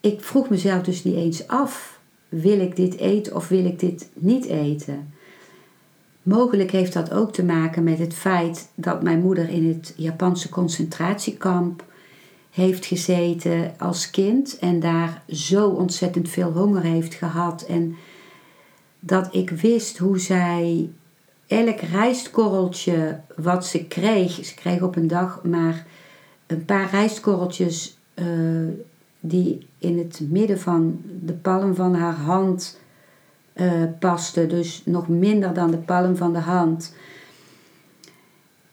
ik 0.00 0.22
vroeg 0.22 0.48
mezelf 0.48 0.82
dus 0.82 1.04
niet 1.04 1.14
eens 1.14 1.46
af: 1.46 2.00
wil 2.28 2.60
ik 2.60 2.76
dit 2.76 2.96
eten 2.96 3.34
of 3.34 3.48
wil 3.48 3.64
ik 3.64 3.78
dit 3.78 4.08
niet 4.14 4.44
eten? 4.44 5.12
Mogelijk 6.28 6.70
heeft 6.70 6.92
dat 6.92 7.12
ook 7.12 7.32
te 7.32 7.44
maken 7.44 7.82
met 7.82 7.98
het 7.98 8.14
feit 8.14 8.68
dat 8.74 9.02
mijn 9.02 9.20
moeder 9.20 9.48
in 9.48 9.68
het 9.68 9.94
Japanse 9.96 10.48
concentratiekamp 10.48 11.84
heeft 12.50 12.86
gezeten 12.86 13.74
als 13.78 14.10
kind 14.10 14.58
en 14.58 14.80
daar 14.80 15.22
zo 15.28 15.68
ontzettend 15.68 16.28
veel 16.28 16.52
honger 16.52 16.82
heeft 16.82 17.14
gehad. 17.14 17.62
En 17.62 17.96
dat 19.00 19.34
ik 19.34 19.50
wist 19.50 19.98
hoe 19.98 20.18
zij 20.18 20.90
elk 21.46 21.80
rijstkorreltje 21.80 23.20
wat 23.36 23.66
ze 23.66 23.84
kreeg, 23.84 24.44
ze 24.44 24.54
kreeg 24.54 24.82
op 24.82 24.96
een 24.96 25.08
dag 25.08 25.40
maar 25.42 25.86
een 26.46 26.64
paar 26.64 26.90
rijstkorreltjes 26.90 27.98
uh, 28.14 28.26
die 29.20 29.66
in 29.78 29.98
het 29.98 30.20
midden 30.30 30.58
van 30.58 31.00
de 31.22 31.32
palm 31.32 31.74
van 31.74 31.94
haar 31.94 32.16
hand 32.16 32.78
uh, 33.60 33.82
paste, 33.98 34.46
dus 34.46 34.82
nog 34.84 35.08
minder 35.08 35.54
dan 35.54 35.70
de 35.70 35.76
palm 35.76 36.16
van 36.16 36.32
de 36.32 36.38
hand. 36.38 36.94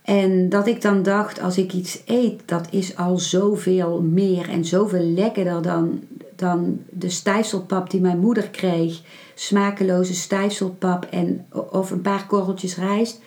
En 0.01 0.49
dat 0.49 0.67
ik 0.67 0.81
dan 0.81 1.03
dacht, 1.03 1.41
als 1.41 1.57
ik 1.57 1.73
iets 1.73 2.01
eet, 2.05 2.41
dat 2.45 2.67
is 2.69 2.97
al 2.97 3.17
zoveel 3.17 4.01
meer 4.01 4.49
en 4.49 4.65
zoveel 4.65 5.03
lekkerder 5.03 5.61
dan, 5.61 5.99
dan 6.35 6.79
de 6.89 7.09
stijfselpap 7.09 7.89
die 7.89 8.01
mijn 8.01 8.19
moeder 8.19 8.49
kreeg. 8.49 9.01
Smakeloze 9.35 10.13
stijfselpap 10.13 11.05
en, 11.05 11.45
of 11.71 11.91
een 11.91 12.01
paar 12.01 12.27
korreltjes 12.27 12.77
rijst. 12.77 13.21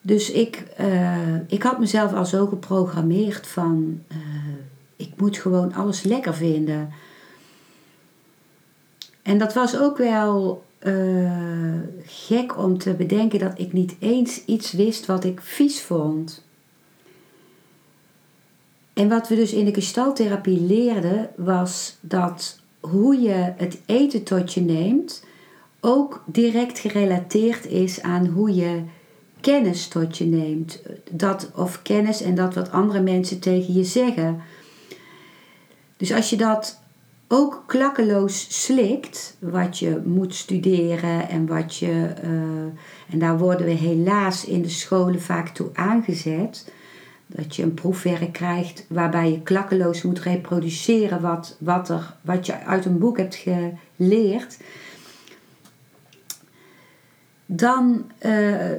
Dus 0.00 0.30
ik, 0.30 0.62
uh, 0.80 1.36
ik 1.46 1.62
had 1.62 1.78
mezelf 1.78 2.14
al 2.14 2.26
zo 2.26 2.46
geprogrammeerd 2.46 3.46
van, 3.46 4.00
uh, 4.12 4.18
ik 4.96 5.12
moet 5.16 5.38
gewoon 5.38 5.74
alles 5.74 6.02
lekker 6.02 6.34
vinden. 6.34 6.90
En 9.22 9.38
dat 9.38 9.54
was 9.54 9.78
ook 9.78 9.96
wel 9.96 10.64
uh, 10.82 11.80
gek 12.04 12.58
om 12.58 12.78
te 12.78 12.94
bedenken 12.94 13.38
dat 13.38 13.58
ik 13.58 13.72
niet 13.72 13.96
eens 13.98 14.44
iets 14.44 14.72
wist 14.72 15.06
wat 15.06 15.24
ik 15.24 15.40
vies 15.40 15.82
vond. 15.82 16.44
En 18.92 19.08
wat 19.08 19.28
we 19.28 19.34
dus 19.34 19.52
in 19.52 19.64
de 19.64 19.74
gestaltherapie 19.74 20.60
leerden 20.60 21.30
was 21.36 21.96
dat 22.00 22.60
hoe 22.80 23.20
je 23.20 23.52
het 23.56 23.80
eten 23.86 24.22
tot 24.22 24.52
je 24.52 24.60
neemt 24.60 25.24
ook 25.84 26.22
direct 26.26 26.78
gerelateerd 26.78 27.66
is 27.66 28.02
aan 28.02 28.26
hoe 28.26 28.54
je 28.54 28.82
kennis 29.40 29.88
tot 29.88 30.18
je 30.18 30.24
neemt. 30.24 30.82
Dat 31.10 31.50
of 31.56 31.82
kennis 31.82 32.22
en 32.22 32.34
dat 32.34 32.54
wat 32.54 32.70
andere 32.70 33.00
mensen 33.00 33.40
tegen 33.40 33.74
je 33.74 33.84
zeggen. 33.84 34.40
Dus 35.96 36.12
als 36.12 36.30
je 36.30 36.36
dat 36.36 36.81
ook 37.34 37.64
klakkeloos 37.66 38.64
slikt, 38.64 39.36
wat 39.38 39.78
je 39.78 40.02
moet 40.04 40.34
studeren 40.34 41.28
en 41.28 41.46
wat 41.46 41.76
je. 41.76 42.14
Uh, 42.24 42.30
en 43.10 43.18
daar 43.18 43.38
worden 43.38 43.66
we 43.66 43.72
helaas 43.72 44.44
in 44.44 44.62
de 44.62 44.68
scholen 44.68 45.20
vaak 45.20 45.48
toe 45.48 45.70
aangezet. 45.72 46.72
Dat 47.26 47.56
je 47.56 47.62
een 47.62 47.74
proefwerk 47.74 48.32
krijgt 48.32 48.84
waarbij 48.88 49.30
je 49.30 49.42
klakkeloos 49.42 50.02
moet 50.02 50.20
reproduceren 50.20 51.20
wat, 51.20 51.56
wat, 51.60 51.88
er, 51.88 52.16
wat 52.20 52.46
je 52.46 52.64
uit 52.64 52.84
een 52.84 52.98
boek 52.98 53.16
hebt 53.16 53.34
geleerd. 53.96 54.58
Dan, 57.46 58.10
uh, 58.26 58.70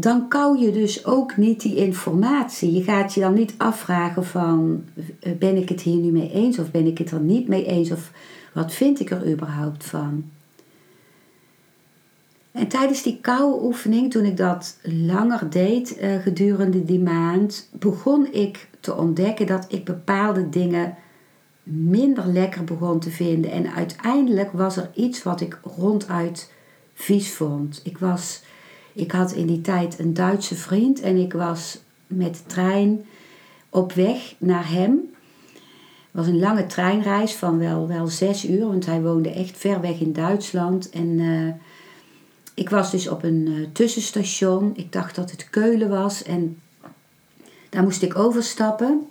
dan 0.00 0.28
kou 0.28 0.58
je 0.58 0.72
dus 0.72 1.04
ook 1.04 1.36
niet 1.36 1.60
die 1.60 1.76
informatie. 1.76 2.72
Je 2.72 2.82
gaat 2.82 3.14
je 3.14 3.20
dan 3.20 3.34
niet 3.34 3.54
afvragen 3.56 4.24
van 4.24 4.84
eh, 5.20 5.32
ben 5.32 5.56
ik 5.56 5.68
het 5.68 5.80
hier 5.80 5.96
nu 5.96 6.10
mee 6.10 6.32
eens 6.32 6.58
of 6.58 6.70
ben 6.70 6.86
ik 6.86 6.98
het 6.98 7.10
er 7.10 7.20
niet 7.20 7.48
mee 7.48 7.66
eens 7.66 7.90
of 7.90 8.12
wat 8.54 8.72
vind 8.72 9.00
ik 9.00 9.10
er 9.10 9.30
überhaupt 9.30 9.84
van. 9.84 10.30
En 12.52 12.68
tijdens 12.68 13.02
die 13.02 13.18
koude 13.20 13.64
oefening, 13.64 14.10
toen 14.10 14.24
ik 14.24 14.36
dat 14.36 14.78
langer 14.82 15.50
deed 15.50 15.98
uh, 16.02 16.16
gedurende 16.16 16.84
die 16.84 17.00
maand, 17.00 17.68
begon 17.72 18.32
ik 18.32 18.68
te 18.80 18.96
ontdekken 18.96 19.46
dat 19.46 19.66
ik 19.68 19.84
bepaalde 19.84 20.48
dingen 20.48 20.94
minder 21.62 22.26
lekker 22.26 22.64
begon 22.64 23.00
te 23.00 23.10
vinden. 23.10 23.50
En 23.50 23.72
uiteindelijk 23.72 24.52
was 24.52 24.76
er 24.76 24.90
iets 24.94 25.22
wat 25.22 25.40
ik 25.40 25.60
ronduit 25.76 26.52
vies 26.94 27.32
vond. 27.32 27.80
Ik 27.84 27.98
was 27.98 28.42
ik 28.98 29.12
had 29.12 29.32
in 29.32 29.46
die 29.46 29.60
tijd 29.60 29.98
een 29.98 30.14
Duitse 30.14 30.54
vriend 30.54 31.00
en 31.00 31.16
ik 31.16 31.32
was 31.32 31.78
met 32.06 32.34
de 32.34 32.46
trein 32.46 33.04
op 33.70 33.92
weg 33.92 34.34
naar 34.38 34.70
hem. 34.70 35.10
Het 35.52 36.26
was 36.26 36.26
een 36.26 36.38
lange 36.38 36.66
treinreis 36.66 37.34
van 37.34 37.58
wel, 37.58 37.88
wel 37.88 38.06
zes 38.06 38.48
uur, 38.48 38.66
want 38.66 38.86
hij 38.86 39.02
woonde 39.02 39.30
echt 39.30 39.56
ver 39.56 39.80
weg 39.80 40.00
in 40.00 40.12
Duitsland. 40.12 40.90
En 40.90 41.06
uh, 41.06 41.52
ik 42.54 42.70
was 42.70 42.90
dus 42.90 43.08
op 43.08 43.22
een 43.22 43.46
uh, 43.48 43.66
tussenstation. 43.72 44.72
Ik 44.76 44.92
dacht 44.92 45.14
dat 45.14 45.30
het 45.30 45.50
Keulen 45.50 45.88
was 45.88 46.22
en 46.22 46.58
daar 47.68 47.82
moest 47.82 48.02
ik 48.02 48.18
overstappen. 48.18 49.06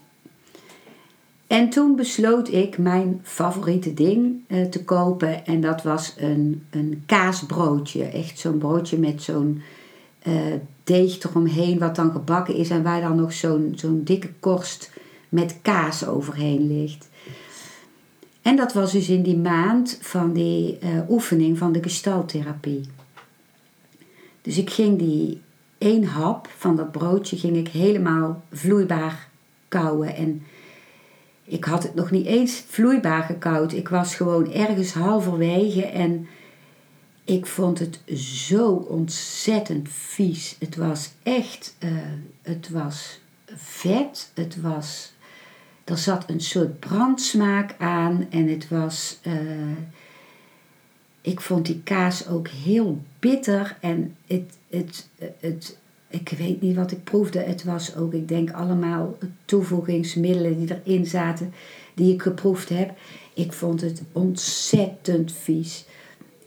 En 1.48 1.70
toen 1.70 1.96
besloot 1.96 2.52
ik 2.52 2.78
mijn 2.78 3.20
favoriete 3.24 3.94
ding 3.94 4.36
uh, 4.48 4.66
te 4.66 4.84
kopen. 4.84 5.46
En 5.46 5.62
dat 5.62 5.84
was 5.84 6.14
een, 6.18 6.66
een 6.70 7.04
kaasbroodje. 7.06 8.04
Echt 8.04 8.40
zo'n 8.40 8.58
broodje 8.58 8.98
met 8.98 9.24
zo'n 9.24 9.62
deeg 10.84 11.24
eromheen 11.24 11.80
wat 11.80 11.96
dan 11.96 12.12
gebakken 12.12 12.56
is 12.56 12.70
en 12.70 12.84
waar 12.84 13.02
dan 13.02 13.16
nog 13.16 13.34
zo'n 13.34 13.74
zo'n 13.76 14.04
dikke 14.04 14.30
korst 14.40 14.92
met 15.30 15.58
kaas 15.62 16.06
overheen 16.06 16.68
ligt. 16.68 17.10
En 18.42 18.56
dat 18.56 18.74
was 18.74 18.92
dus 18.92 19.10
in 19.10 19.24
die 19.24 19.38
maand 19.38 19.98
van 20.02 20.34
die 20.34 20.78
uh, 20.84 21.10
oefening 21.10 21.58
van 21.58 21.72
de 21.72 21.84
gestaltherapie. 21.84 22.82
Dus 24.42 24.58
ik 24.58 24.70
ging 24.70 24.98
die 25.00 25.42
één 25.78 26.04
hap 26.04 26.50
van 26.58 26.76
dat 26.76 26.92
broodje 26.92 27.38
ging 27.38 27.56
ik 27.56 27.68
helemaal 27.68 28.44
vloeibaar 28.52 29.30
kouwen. 29.68 30.16
En 30.16 30.44
ik 31.44 31.64
had 31.64 31.84
het 31.84 31.96
nog 31.96 32.12
niet 32.12 32.26
eens 32.26 32.64
vloeibaar 32.68 33.24
gekauwd. 33.24 33.74
Ik 33.74 33.90
was 33.90 34.16
gewoon 34.16 34.54
ergens 34.54 34.94
halverwege 34.94 35.86
en 35.86 36.28
ik 37.28 37.46
vond 37.46 37.80
het 37.80 38.00
zo 38.20 38.72
ontzettend 38.72 39.90
vies. 39.90 40.56
Het 40.60 40.76
was 40.76 41.10
echt, 41.24 41.76
uh, 41.80 41.92
het 42.42 42.70
was 42.70 43.20
vet, 43.56 44.32
het 44.34 44.62
was, 44.62 45.14
er 45.84 45.98
zat 45.98 46.30
een 46.30 46.42
soort 46.42 46.80
brandsmaak 46.80 47.76
aan 47.78 48.28
en 48.30 48.48
het 48.48 48.70
was, 48.70 49.20
uh, 49.24 49.34
ik 51.22 51.42
vond 51.42 51.66
die 51.66 51.82
kaas 51.84 52.28
ook 52.28 52.48
heel 52.48 53.02
bitter 53.20 53.78
en 53.82 54.16
het, 54.28 54.58
het, 54.70 55.08
het, 55.40 55.78
ik 56.08 56.30
weet 56.38 56.62
niet 56.62 56.76
wat 56.76 56.92
ik 56.92 57.04
proefde. 57.04 57.40
Het 57.40 57.64
was 57.64 57.96
ook, 57.96 58.14
ik 58.14 58.28
denk, 58.28 58.52
allemaal 58.52 59.18
toevoegingsmiddelen 59.46 60.60
die 60.60 60.76
erin 60.84 61.06
zaten, 61.06 61.54
die 61.94 62.14
ik 62.14 62.22
geproefd 62.22 62.70
heb. 62.70 62.98
Ik 63.34 63.54
vond 63.54 63.82
het 63.82 64.02
ontzettend 64.12 65.32
vies. 65.32 65.86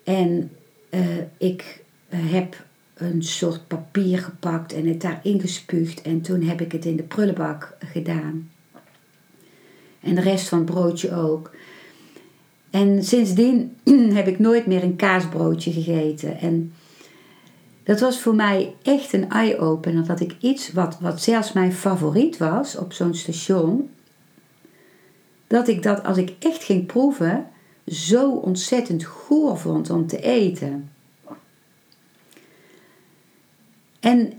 En 0.05 0.51
uh, 0.91 1.01
ik 1.37 1.83
uh, 2.11 2.33
heb 2.33 2.65
een 2.95 3.23
soort 3.23 3.67
papier 3.67 4.19
gepakt 4.19 4.73
en 4.73 4.87
het 4.87 5.01
daarin 5.01 5.41
gespuugd. 5.41 6.03
En 6.03 6.21
toen 6.21 6.43
heb 6.43 6.61
ik 6.61 6.73
het 6.73 6.85
in 6.85 6.97
de 6.97 7.03
prullenbak 7.03 7.77
gedaan. 7.79 8.51
En 10.01 10.15
de 10.15 10.21
rest 10.21 10.49
van 10.49 10.59
het 10.59 10.71
broodje 10.71 11.15
ook. 11.15 11.51
En 12.71 13.05
sindsdien 13.05 13.77
heb 14.19 14.27
ik 14.27 14.39
nooit 14.39 14.67
meer 14.67 14.83
een 14.83 14.97
kaasbroodje 14.97 15.73
gegeten. 15.73 16.39
En 16.39 16.73
dat 17.83 18.01
was 18.01 18.21
voor 18.21 18.35
mij 18.35 18.75
echt 18.83 19.13
een 19.13 19.29
eye-opener. 19.31 20.07
Dat 20.07 20.21
ik 20.21 20.35
iets 20.41 20.73
wat, 20.73 20.99
wat 21.01 21.23
zelfs 21.23 21.53
mijn 21.53 21.73
favoriet 21.73 22.37
was 22.37 22.77
op 22.77 22.93
zo'n 22.93 23.15
station. 23.15 23.91
Dat 25.47 25.69
ik 25.69 25.83
dat 25.83 26.05
als 26.05 26.17
ik 26.17 26.33
echt 26.39 26.65
ging 26.65 26.87
proeven, 26.87 27.47
zo 27.87 28.31
ontzettend 28.31 29.05
goor 29.05 29.59
vond 29.59 29.91
om 29.91 30.07
te 30.07 30.21
eten. 30.21 30.91
En 34.01 34.33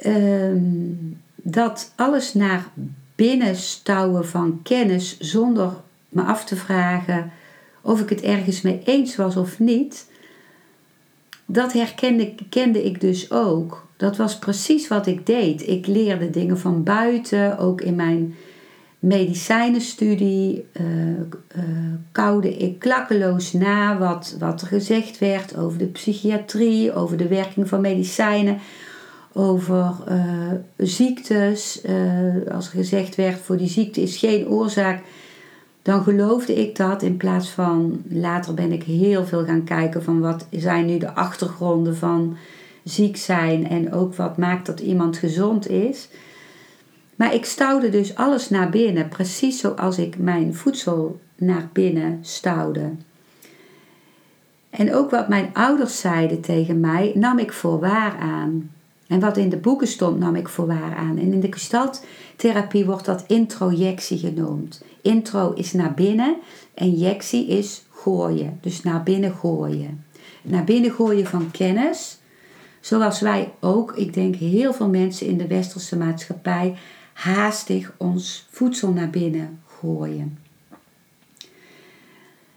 ehm, 0.00 0.92
dat 1.36 1.92
alles 1.96 2.34
naar 2.34 2.68
binnen 3.14 3.56
stouwen 3.56 4.28
van 4.28 4.60
kennis 4.62 5.18
zonder 5.18 5.72
me 6.08 6.22
af 6.22 6.44
te 6.44 6.56
vragen 6.56 7.32
of 7.80 8.00
ik 8.00 8.08
het 8.08 8.20
ergens 8.20 8.60
mee 8.60 8.80
eens 8.84 9.16
was 9.16 9.36
of 9.36 9.58
niet, 9.58 10.10
dat 11.46 11.72
herkende 11.72 12.34
kende 12.48 12.84
ik 12.84 13.00
dus 13.00 13.30
ook. 13.30 13.86
Dat 13.96 14.16
was 14.16 14.38
precies 14.38 14.88
wat 14.88 15.06
ik 15.06 15.26
deed. 15.26 15.68
Ik 15.68 15.86
leerde 15.86 16.30
dingen 16.30 16.58
van 16.58 16.82
buiten, 16.82 17.58
ook 17.58 17.80
in 17.80 17.94
mijn 17.94 18.34
medicijnenstudie 19.06 20.66
uh, 20.80 20.84
koude 22.12 22.56
ik 22.56 22.78
klakkeloos 22.78 23.52
na 23.52 23.98
wat, 23.98 24.36
wat 24.38 24.60
er 24.60 24.66
gezegd 24.66 25.18
werd 25.18 25.56
over 25.56 25.78
de 25.78 25.86
psychiatrie, 25.86 26.94
over 26.94 27.16
de 27.16 27.28
werking 27.28 27.68
van 27.68 27.80
medicijnen, 27.80 28.58
over 29.32 29.94
uh, 30.08 30.52
ziektes. 30.76 31.82
Als 32.52 32.66
er 32.66 32.72
gezegd 32.72 33.14
werd 33.14 33.40
voor 33.40 33.56
die 33.56 33.68
ziekte 33.68 34.00
is 34.00 34.16
geen 34.16 34.48
oorzaak, 34.48 35.02
dan 35.82 36.02
geloofde 36.02 36.54
ik 36.54 36.76
dat 36.76 37.02
in 37.02 37.16
plaats 37.16 37.48
van 37.48 38.02
later 38.08 38.54
ben 38.54 38.72
ik 38.72 38.82
heel 38.82 39.26
veel 39.26 39.44
gaan 39.44 39.64
kijken 39.64 40.02
van 40.02 40.20
wat 40.20 40.46
zijn 40.50 40.86
nu 40.86 40.98
de 40.98 41.14
achtergronden 41.14 41.96
van 41.96 42.36
ziek 42.84 43.16
zijn 43.16 43.68
en 43.68 43.92
ook 43.92 44.14
wat 44.14 44.36
maakt 44.36 44.66
dat 44.66 44.80
iemand 44.80 45.16
gezond 45.16 45.68
is. 45.68 46.08
Maar 47.16 47.34
ik 47.34 47.44
stouwde 47.44 47.90
dus 47.90 48.14
alles 48.14 48.50
naar 48.50 48.70
binnen, 48.70 49.08
precies 49.08 49.60
zoals 49.60 49.98
ik 49.98 50.18
mijn 50.18 50.54
voedsel 50.54 51.20
naar 51.36 51.68
binnen 51.72 52.18
stouwde. 52.22 52.90
En 54.70 54.94
ook 54.94 55.10
wat 55.10 55.28
mijn 55.28 55.50
ouders 55.52 56.00
zeiden 56.00 56.40
tegen 56.40 56.80
mij, 56.80 57.12
nam 57.14 57.38
ik 57.38 57.52
voor 57.52 57.80
waar 57.80 58.16
aan. 58.18 58.70
En 59.06 59.20
wat 59.20 59.36
in 59.36 59.48
de 59.48 59.56
boeken 59.56 59.86
stond, 59.86 60.18
nam 60.18 60.36
ik 60.36 60.48
voor 60.48 60.66
waar 60.66 60.96
aan. 60.96 61.18
En 61.18 61.32
in 61.32 61.40
de 61.40 61.52
gestalttherapie 61.52 62.84
wordt 62.84 63.04
dat 63.04 63.24
introjectie 63.26 64.18
genoemd. 64.18 64.82
Intro 65.02 65.52
is 65.52 65.72
naar 65.72 65.94
binnen 65.94 66.36
en 66.74 66.90
jectie 66.90 67.46
is 67.46 67.84
gooien. 67.90 68.58
Dus 68.60 68.82
naar 68.82 69.02
binnen 69.02 69.32
gooien. 69.32 70.04
Naar 70.42 70.64
binnen 70.64 70.90
gooien 70.90 71.26
van 71.26 71.50
kennis. 71.50 72.18
Zoals 72.80 73.20
wij 73.20 73.52
ook, 73.60 73.96
ik 73.96 74.14
denk 74.14 74.34
heel 74.34 74.72
veel 74.72 74.88
mensen 74.88 75.26
in 75.26 75.38
de 75.38 75.46
westerse 75.46 75.96
maatschappij, 75.96 76.76
haastig 77.14 77.92
ons 77.96 78.46
voedsel 78.50 78.92
naar 78.92 79.10
binnen 79.10 79.60
gooien. 79.66 80.38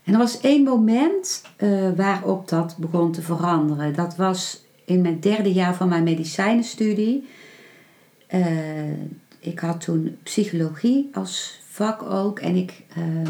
En 0.04 0.14
er 0.14 0.20
was 0.20 0.40
één 0.40 0.64
moment 0.64 1.42
uh, 1.58 1.90
waarop 1.96 2.50
dat 2.50 2.78
begon 2.78 3.12
te 3.12 3.22
veranderen. 3.22 3.96
Dat 3.96 4.16
was 4.16 4.66
in 4.86 5.02
mijn 5.02 5.20
derde 5.20 5.54
jaar 5.54 5.76
van 5.76 5.90
mijn 5.90 6.04
medicijnenstudie. 6.04 7.28
Uh, 8.34 8.92
ik 9.40 9.60
had 9.60 9.82
toen 9.82 10.18
psychologie 10.24 11.10
als 11.14 11.60
vak 11.68 12.04
ook. 12.04 12.40
En 12.40 12.56
ik, 12.56 12.84
uh, 12.98 13.30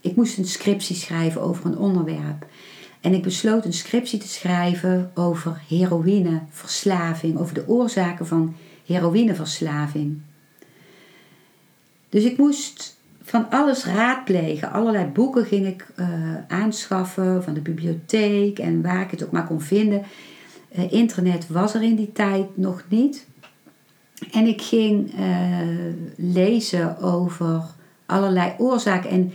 ik 0.00 0.16
moest 0.16 0.38
een 0.38 0.44
scriptie 0.44 0.96
schrijven 0.96 1.40
over 1.40 1.66
een 1.66 1.78
onderwerp. 1.78 2.46
En 3.00 3.14
ik 3.14 3.22
besloot 3.22 3.64
een 3.64 3.72
scriptie 3.72 4.18
te 4.18 4.28
schrijven 4.28 5.10
over 5.14 5.62
heroïneverslaving. 5.68 7.38
Over 7.38 7.54
de 7.54 7.68
oorzaken 7.68 8.26
van 8.26 8.56
heroïneverslaving. 8.86 10.20
Dus 12.08 12.24
ik 12.24 12.38
moest 12.38 12.96
van 13.22 13.50
alles 13.50 13.84
raadplegen. 13.84 14.72
Allerlei 14.72 15.04
boeken 15.04 15.44
ging 15.44 15.66
ik 15.66 15.86
uh, 15.96 16.06
aanschaffen 16.48 17.44
van 17.44 17.54
de 17.54 17.60
bibliotheek 17.60 18.58
en 18.58 18.82
waar 18.82 19.00
ik 19.00 19.10
het 19.10 19.24
ook 19.24 19.30
maar 19.30 19.46
kon 19.46 19.60
vinden. 19.60 20.02
Uh, 20.76 20.92
internet 20.92 21.48
was 21.48 21.74
er 21.74 21.82
in 21.82 21.94
die 21.94 22.12
tijd 22.12 22.56
nog 22.56 22.84
niet. 22.88 23.26
En 24.32 24.46
ik 24.46 24.62
ging 24.62 25.14
uh, 25.14 25.58
lezen 26.16 26.98
over 26.98 27.62
allerlei 28.06 28.54
oorzaken. 28.58 29.10
En 29.10 29.32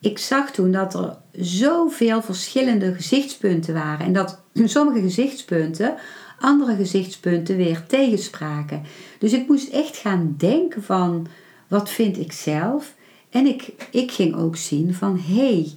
ik 0.00 0.18
zag 0.18 0.50
toen 0.50 0.72
dat 0.72 0.94
er 0.94 1.16
zoveel 1.32 2.22
verschillende 2.22 2.94
gezichtspunten 2.94 3.74
waren. 3.74 4.06
En 4.06 4.12
dat 4.12 4.40
sommige 4.64 5.00
gezichtspunten 5.00 5.94
andere 6.42 6.76
gezichtspunten 6.76 7.56
weer 7.56 7.86
tegenspraken. 7.86 8.82
Dus 9.18 9.32
ik 9.32 9.48
moest 9.48 9.68
echt 9.68 9.96
gaan 9.96 10.34
denken 10.38 10.82
van 10.82 11.26
wat 11.72 11.90
vind 11.90 12.18
ik 12.18 12.32
zelf? 12.32 12.94
En 13.30 13.46
ik, 13.46 13.88
ik 13.90 14.10
ging 14.10 14.34
ook 14.34 14.56
zien 14.56 14.94
van 14.94 15.18
hé, 15.18 15.34
hey, 15.34 15.72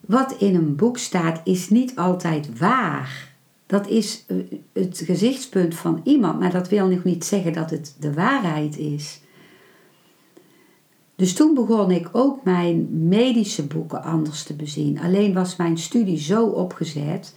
wat 0.00 0.34
in 0.38 0.54
een 0.54 0.76
boek 0.76 0.98
staat 0.98 1.40
is 1.44 1.70
niet 1.70 1.96
altijd 1.96 2.58
waar. 2.58 3.34
Dat 3.66 3.88
is 3.88 4.24
eh, 4.26 4.36
het 4.72 5.02
gezichtspunt 5.04 5.74
van 5.74 6.00
iemand, 6.04 6.40
maar 6.40 6.50
dat 6.50 6.68
wil 6.68 6.86
nog 6.86 7.04
niet 7.04 7.24
zeggen 7.24 7.52
dat 7.52 7.70
het 7.70 7.96
de 8.00 8.14
waarheid 8.14 8.78
is. 8.78 9.20
Dus 11.16 11.34
toen 11.34 11.54
begon 11.54 11.90
ik 11.90 12.08
ook 12.12 12.44
mijn 12.44 13.08
medische 13.08 13.66
boeken 13.66 14.02
anders 14.02 14.42
te 14.42 14.54
bezien. 14.54 15.00
Alleen 15.00 15.32
was 15.32 15.56
mijn 15.56 15.78
studie 15.78 16.18
zo 16.18 16.46
opgezet 16.46 17.34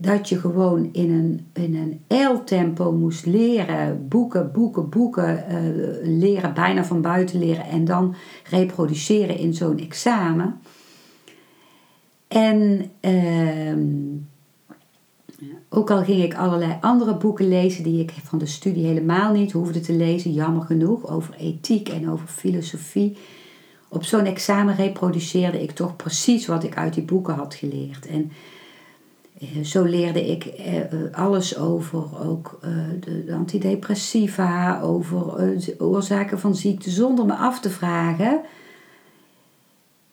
dat 0.00 0.28
je 0.28 0.38
gewoon 0.38 0.88
in 0.92 1.10
een, 1.10 1.46
in 1.62 1.76
een 1.76 2.00
eiltempo 2.06 2.92
moest 2.92 3.26
leren, 3.26 4.08
boeken, 4.08 4.52
boeken, 4.52 4.88
boeken, 4.88 5.44
uh, 5.50 6.18
leren, 6.18 6.54
bijna 6.54 6.84
van 6.84 7.00
buiten 7.00 7.38
leren 7.38 7.64
en 7.64 7.84
dan 7.84 8.14
reproduceren 8.50 9.36
in 9.36 9.54
zo'n 9.54 9.78
examen. 9.78 10.60
En 12.28 12.90
uh, 13.00 13.76
ook 15.68 15.90
al 15.90 16.04
ging 16.04 16.22
ik 16.22 16.34
allerlei 16.34 16.76
andere 16.80 17.16
boeken 17.16 17.48
lezen 17.48 17.84
die 17.84 18.02
ik 18.02 18.12
van 18.22 18.38
de 18.38 18.46
studie 18.46 18.86
helemaal 18.86 19.32
niet 19.32 19.52
hoefde 19.52 19.80
te 19.80 19.92
lezen, 19.92 20.32
jammer 20.32 20.62
genoeg, 20.62 21.08
over 21.08 21.34
ethiek 21.34 21.88
en 21.88 22.10
over 22.10 22.28
filosofie. 22.28 23.16
Op 23.88 24.04
zo'n 24.04 24.24
examen 24.24 24.74
reproduceerde 24.74 25.62
ik 25.62 25.70
toch 25.70 25.96
precies 25.96 26.46
wat 26.46 26.64
ik 26.64 26.76
uit 26.76 26.94
die 26.94 27.04
boeken 27.04 27.34
had 27.34 27.54
geleerd. 27.54 28.06
En 28.06 28.30
eh, 28.30 28.36
zo 29.62 29.84
leerde 29.84 30.30
ik 30.30 30.44
eh, 30.44 30.92
eh, 30.92 31.12
alles 31.12 31.58
over 31.58 32.28
ook 32.28 32.58
de 33.00 33.34
antidepressiva, 33.34 34.80
over 34.80 35.52
oorzaken 35.78 36.38
van 36.38 36.56
ziekte, 36.56 36.90
zonder 36.90 37.26
me 37.26 37.34
af 37.34 37.60
te 37.60 37.70
vragen: 37.70 38.40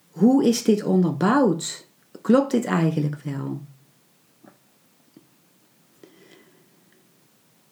hoe 0.10 0.46
is 0.46 0.64
dit 0.64 0.84
onderbouwd? 0.84 1.88
Klopt 2.22 2.52
dit 2.52 2.66
eigenlijk 2.66 3.16
wel? 3.24 3.60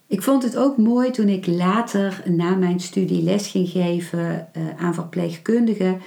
Ik 0.07 0.21
vond 0.21 0.43
het 0.43 0.57
ook 0.57 0.77
mooi 0.77 1.11
toen 1.11 1.27
ik 1.29 1.47
later 1.47 2.23
na 2.25 2.55
mijn 2.55 2.79
studie 2.79 3.23
les 3.23 3.47
ging 3.47 3.69
geven 3.69 4.47
aan 4.77 4.93
verpleegkundigen. 4.93 6.01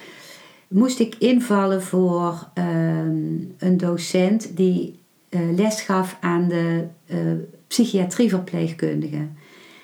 Moest 0.68 1.00
ik 1.00 1.14
invallen 1.14 1.82
voor 1.82 2.48
ehm, 2.54 3.34
een 3.58 3.76
docent 3.76 4.56
die 4.56 4.98
les 5.30 5.80
gaf 5.80 6.16
aan 6.20 6.48
de 6.48 6.86
uh, 7.06 7.18
psychiatrieverpleegkundige. 7.66 9.28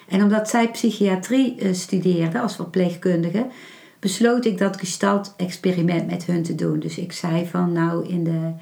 En 0.09 0.23
omdat 0.23 0.49
zij 0.49 0.71
psychiatrie 0.71 1.61
uh, 1.61 1.73
studeerde 1.73 2.41
als 2.41 2.57
verpleegkundige, 2.57 3.47
besloot 3.99 4.45
ik 4.45 4.59
dat 4.59 4.77
gestalt-experiment 4.77 6.11
met 6.11 6.25
hun 6.25 6.43
te 6.43 6.55
doen. 6.55 6.79
Dus 6.79 6.99
ik 6.99 7.13
zei 7.13 7.47
van 7.47 7.73
nou 7.73 8.09
in 8.09 8.25
de, 8.25 8.53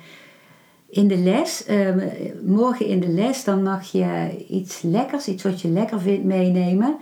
in 0.88 1.08
de 1.08 1.16
les, 1.16 1.64
ehm, 1.64 2.08
morgen 2.44 2.86
in 2.86 3.00
de 3.00 3.08
les, 3.08 3.44
dan 3.44 3.62
mag 3.62 3.92
je 3.92 4.44
iets 4.48 4.82
lekkers, 4.82 5.26
iets 5.26 5.42
wat 5.42 5.60
je 5.60 5.68
lekker 5.68 6.00
vindt 6.00 6.24
meenemen 6.24 6.96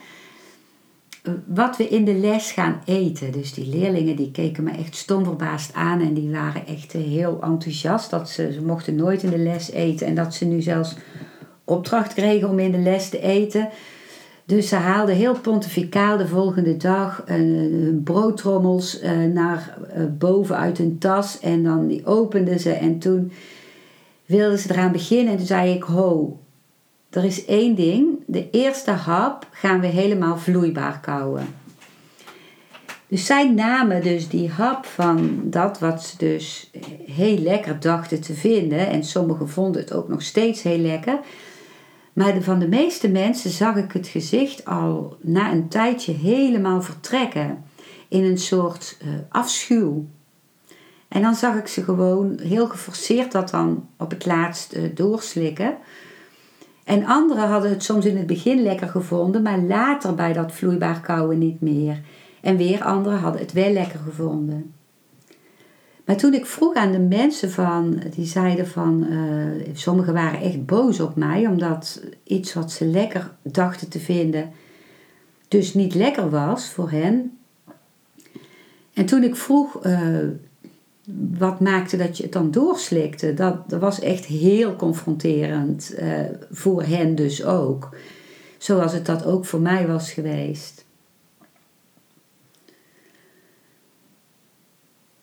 wat 1.46 1.76
we 1.76 1.88
in 1.88 2.04
de 2.04 2.14
les 2.14 2.50
gaan 2.50 2.80
eten. 2.84 3.32
Dus 3.32 3.54
die 3.54 3.66
leerlingen 3.66 4.16
die 4.16 4.30
keken 4.30 4.64
me 4.64 4.70
echt 4.70 4.96
stom 4.96 5.24
verbaasd 5.24 5.74
aan 5.74 6.00
en 6.00 6.14
die 6.14 6.30
waren 6.30 6.66
echt 6.66 6.94
eh, 6.94 7.00
heel 7.00 7.38
enthousiast 7.42 8.10
dat 8.10 8.30
ze, 8.30 8.52
ze 8.52 8.62
mochten 8.62 8.94
nooit 8.94 9.22
in 9.22 9.30
de 9.30 9.38
les 9.38 9.70
eten 9.70 10.06
en 10.06 10.14
dat 10.14 10.34
ze 10.34 10.44
nu 10.44 10.62
zelfs 10.62 10.96
opdracht 11.64 12.14
kregen 12.14 12.48
om 12.48 12.58
in 12.58 12.72
de 12.72 12.78
les 12.78 13.08
te 13.08 13.20
eten. 13.20 13.68
Dus 14.44 14.68
ze 14.68 14.76
haalden 14.76 15.14
heel 15.14 15.40
pontificaal 15.40 16.16
de 16.16 16.26
volgende 16.26 16.76
dag 16.76 17.24
uh, 17.28 17.94
broodtrommels 18.04 19.02
uh, 19.02 19.10
naar 19.32 19.78
boven 20.18 20.56
uit 20.56 20.78
hun 20.78 20.98
tas 20.98 21.40
en 21.40 21.62
dan 21.62 21.86
die 21.86 22.06
openden 22.06 22.60
ze 22.60 22.72
en 22.72 22.98
toen 22.98 23.32
wilden 24.26 24.58
ze 24.58 24.72
eraan 24.72 24.92
beginnen 24.92 25.32
en 25.32 25.38
toen 25.38 25.46
zei 25.46 25.74
ik 25.74 25.82
ho, 25.82 26.38
er 27.10 27.24
is 27.24 27.44
één 27.44 27.74
ding. 27.74 28.22
De 28.26 28.50
eerste 28.50 28.90
hap 28.90 29.46
gaan 29.50 29.80
we 29.80 29.86
helemaal 29.86 30.38
vloeibaar 30.38 31.00
kouwen. 31.00 31.46
Dus 33.08 33.26
zij 33.26 33.50
namen 33.50 34.02
dus 34.02 34.28
die 34.28 34.50
hap 34.50 34.86
van 34.86 35.40
dat 35.44 35.78
wat 35.78 36.02
ze 36.04 36.16
dus 36.16 36.70
heel 37.06 37.38
lekker 37.38 37.80
dachten 37.80 38.20
te 38.20 38.34
vinden. 38.34 38.88
En 38.88 39.04
sommigen 39.04 39.48
vonden 39.48 39.80
het 39.80 39.92
ook 39.92 40.08
nog 40.08 40.22
steeds 40.22 40.62
heel 40.62 40.78
lekker. 40.78 41.18
Maar 42.12 42.42
van 42.42 42.58
de 42.58 42.68
meeste 42.68 43.08
mensen 43.08 43.50
zag 43.50 43.76
ik 43.76 43.92
het 43.92 44.06
gezicht 44.06 44.64
al 44.64 45.16
na 45.20 45.52
een 45.52 45.68
tijdje 45.68 46.12
helemaal 46.12 46.82
vertrekken. 46.82 47.64
In 48.08 48.24
een 48.24 48.38
soort 48.38 48.96
uh, 49.02 49.08
afschuw. 49.28 50.06
En 51.08 51.22
dan 51.22 51.34
zag 51.34 51.56
ik 51.56 51.66
ze 51.66 51.84
gewoon 51.84 52.38
heel 52.42 52.66
geforceerd 52.66 53.32
dat 53.32 53.50
dan 53.50 53.88
op 53.98 54.10
het 54.10 54.26
laatst 54.26 54.74
uh, 54.74 54.94
doorslikken. 54.94 55.76
En 56.88 57.06
anderen 57.06 57.48
hadden 57.48 57.70
het 57.70 57.82
soms 57.82 58.04
in 58.04 58.16
het 58.16 58.26
begin 58.26 58.62
lekker 58.62 58.88
gevonden, 58.88 59.42
maar 59.42 59.58
later 59.58 60.14
bij 60.14 60.32
dat 60.32 60.52
vloeibaar 60.52 61.00
kouwen 61.00 61.38
niet 61.38 61.60
meer. 61.60 62.00
En 62.40 62.56
weer 62.56 62.82
anderen 62.82 63.18
hadden 63.18 63.40
het 63.40 63.52
wel 63.52 63.72
lekker 63.72 63.98
gevonden. 63.98 64.72
Maar 66.04 66.16
toen 66.16 66.34
ik 66.34 66.46
vroeg 66.46 66.74
aan 66.74 66.92
de 66.92 66.98
mensen 66.98 67.50
van, 67.50 68.02
die 68.14 68.26
zeiden 68.26 68.66
van, 68.66 69.06
uh, 69.10 69.66
sommigen 69.72 70.14
waren 70.14 70.40
echt 70.40 70.66
boos 70.66 71.00
op 71.00 71.16
mij, 71.16 71.46
omdat 71.46 72.02
iets 72.24 72.54
wat 72.54 72.72
ze 72.72 72.86
lekker 72.86 73.30
dachten 73.42 73.88
te 73.88 74.00
vinden, 74.00 74.50
dus 75.48 75.74
niet 75.74 75.94
lekker 75.94 76.30
was 76.30 76.70
voor 76.70 76.90
hen. 76.90 77.38
En 78.94 79.06
toen 79.06 79.22
ik 79.22 79.36
vroeg, 79.36 79.86
uh, 79.86 80.18
wat 81.38 81.60
maakte 81.60 81.96
dat 81.96 82.16
je 82.16 82.22
het 82.22 82.32
dan 82.32 82.50
doorslikte, 82.50 83.34
dat, 83.34 83.70
dat 83.70 83.80
was 83.80 84.00
echt 84.00 84.24
heel 84.24 84.76
confronterend 84.76 85.94
uh, 85.98 86.20
voor 86.50 86.82
hen 86.82 87.14
dus 87.14 87.44
ook. 87.44 87.96
Zoals 88.58 88.92
het 88.92 89.06
dat 89.06 89.24
ook 89.24 89.44
voor 89.44 89.60
mij 89.60 89.86
was 89.86 90.12
geweest. 90.12 90.86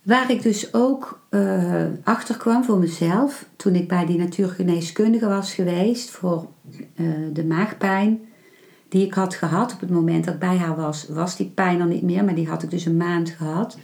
Waar 0.02 0.32
ik 0.32 0.42
dus 0.42 0.74
ook 0.74 1.20
uh, 1.30 1.84
achter 2.04 2.38
kwam 2.38 2.64
voor 2.64 2.78
mezelf, 2.78 3.46
toen 3.56 3.76
ik 3.76 3.88
bij 3.88 4.06
die 4.06 4.18
natuurgeneeskundige 4.18 5.28
was 5.28 5.54
geweest 5.54 6.10
voor 6.10 6.48
uh, 6.96 7.14
de 7.34 7.46
maagpijn 7.46 8.20
die 8.90 9.06
ik 9.06 9.14
had 9.14 9.36
gehad 9.36 9.74
op 9.74 9.80
het 9.80 9.90
moment 9.90 10.26
dat 10.26 10.34
ik 10.34 10.40
bij 10.40 10.58
haar 10.58 10.76
was, 10.76 11.08
was 11.08 11.36
die 11.36 11.52
pijn 11.56 11.80
er 11.80 11.88
niet 11.88 12.02
meer, 12.02 12.24
maar 12.24 12.36
die 12.36 12.48
had 12.48 12.64
ik 12.64 12.70
dus 12.70 12.86
een 12.86 12.98
maand 12.98 13.30
gehad. 13.30 13.78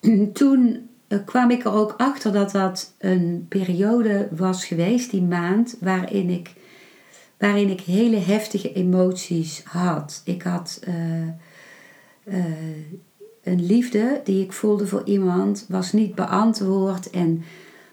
Toen 0.32 0.88
uh, 1.08 1.18
kwam 1.24 1.50
ik 1.50 1.64
er 1.64 1.72
ook 1.72 1.94
achter 1.96 2.32
dat 2.32 2.50
dat 2.50 2.94
een 2.98 3.46
periode 3.48 4.28
was 4.30 4.64
geweest, 4.64 5.10
die 5.10 5.22
maand, 5.22 5.76
waarin 5.80 6.30
ik, 6.30 6.52
waarin 7.38 7.68
ik 7.68 7.80
hele 7.80 8.16
heftige 8.16 8.72
emoties 8.72 9.62
had. 9.64 10.22
Ik 10.24 10.42
had 10.42 10.80
een 13.42 13.66
liefde 13.66 14.20
die 14.24 14.44
ik 14.44 14.52
voelde 14.52 14.86
voor 14.86 15.02
iemand 15.04 15.66
was 15.68 15.92
niet 15.92 16.14
beantwoord 16.14 17.10
en 17.10 17.42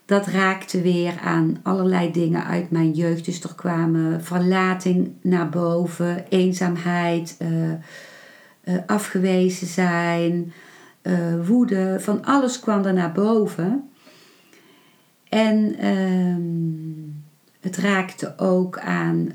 dat 0.05 0.27
raakte 0.27 0.81
weer 0.81 1.19
aan 1.23 1.59
allerlei 1.63 2.11
dingen 2.11 2.45
uit 2.45 2.71
mijn 2.71 2.91
jeugd. 2.91 3.25
Dus 3.25 3.43
er 3.43 3.55
kwamen 3.55 4.23
verlating 4.23 5.11
naar 5.21 5.49
boven, 5.49 6.25
eenzaamheid, 6.29 7.37
afgewezen 8.85 9.67
zijn, 9.67 10.53
uh, 11.07 11.47
woede, 11.47 11.97
van 11.99 12.25
alles 12.25 12.59
kwam 12.59 12.85
er 12.85 12.93
naar 12.93 13.11
boven. 13.11 13.89
En 15.29 15.75
ehm, 15.77 16.41
het 17.59 17.77
raakte 17.77 18.33
ook 18.37 18.79
aan 18.79 19.31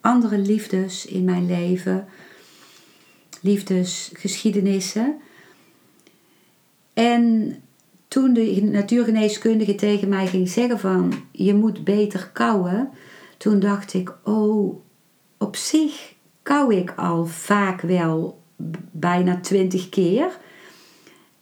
andere 0.00 0.38
liefdes 0.38 1.06
in 1.06 1.24
mijn 1.24 1.46
leven, 1.46 2.06
liefdesgeschiedenissen. 3.40 5.16
En 6.92 7.56
toen 8.08 8.32
de 8.32 8.62
natuurgeneeskundige 8.62 9.74
tegen 9.74 10.08
mij 10.08 10.26
ging 10.26 10.48
zeggen 10.48 10.78
van 10.78 11.12
je 11.32 11.54
moet 11.54 11.84
beter 11.84 12.30
kouwen, 12.32 12.90
toen 13.36 13.60
dacht 13.60 13.94
ik, 13.94 14.14
oh, 14.24 14.80
op 15.38 15.56
zich 15.56 16.14
kou 16.48 16.74
ik 16.74 16.92
al 16.96 17.26
vaak 17.26 17.80
wel 17.80 18.42
bijna 18.90 19.40
twintig 19.40 19.88
keer. 19.88 20.38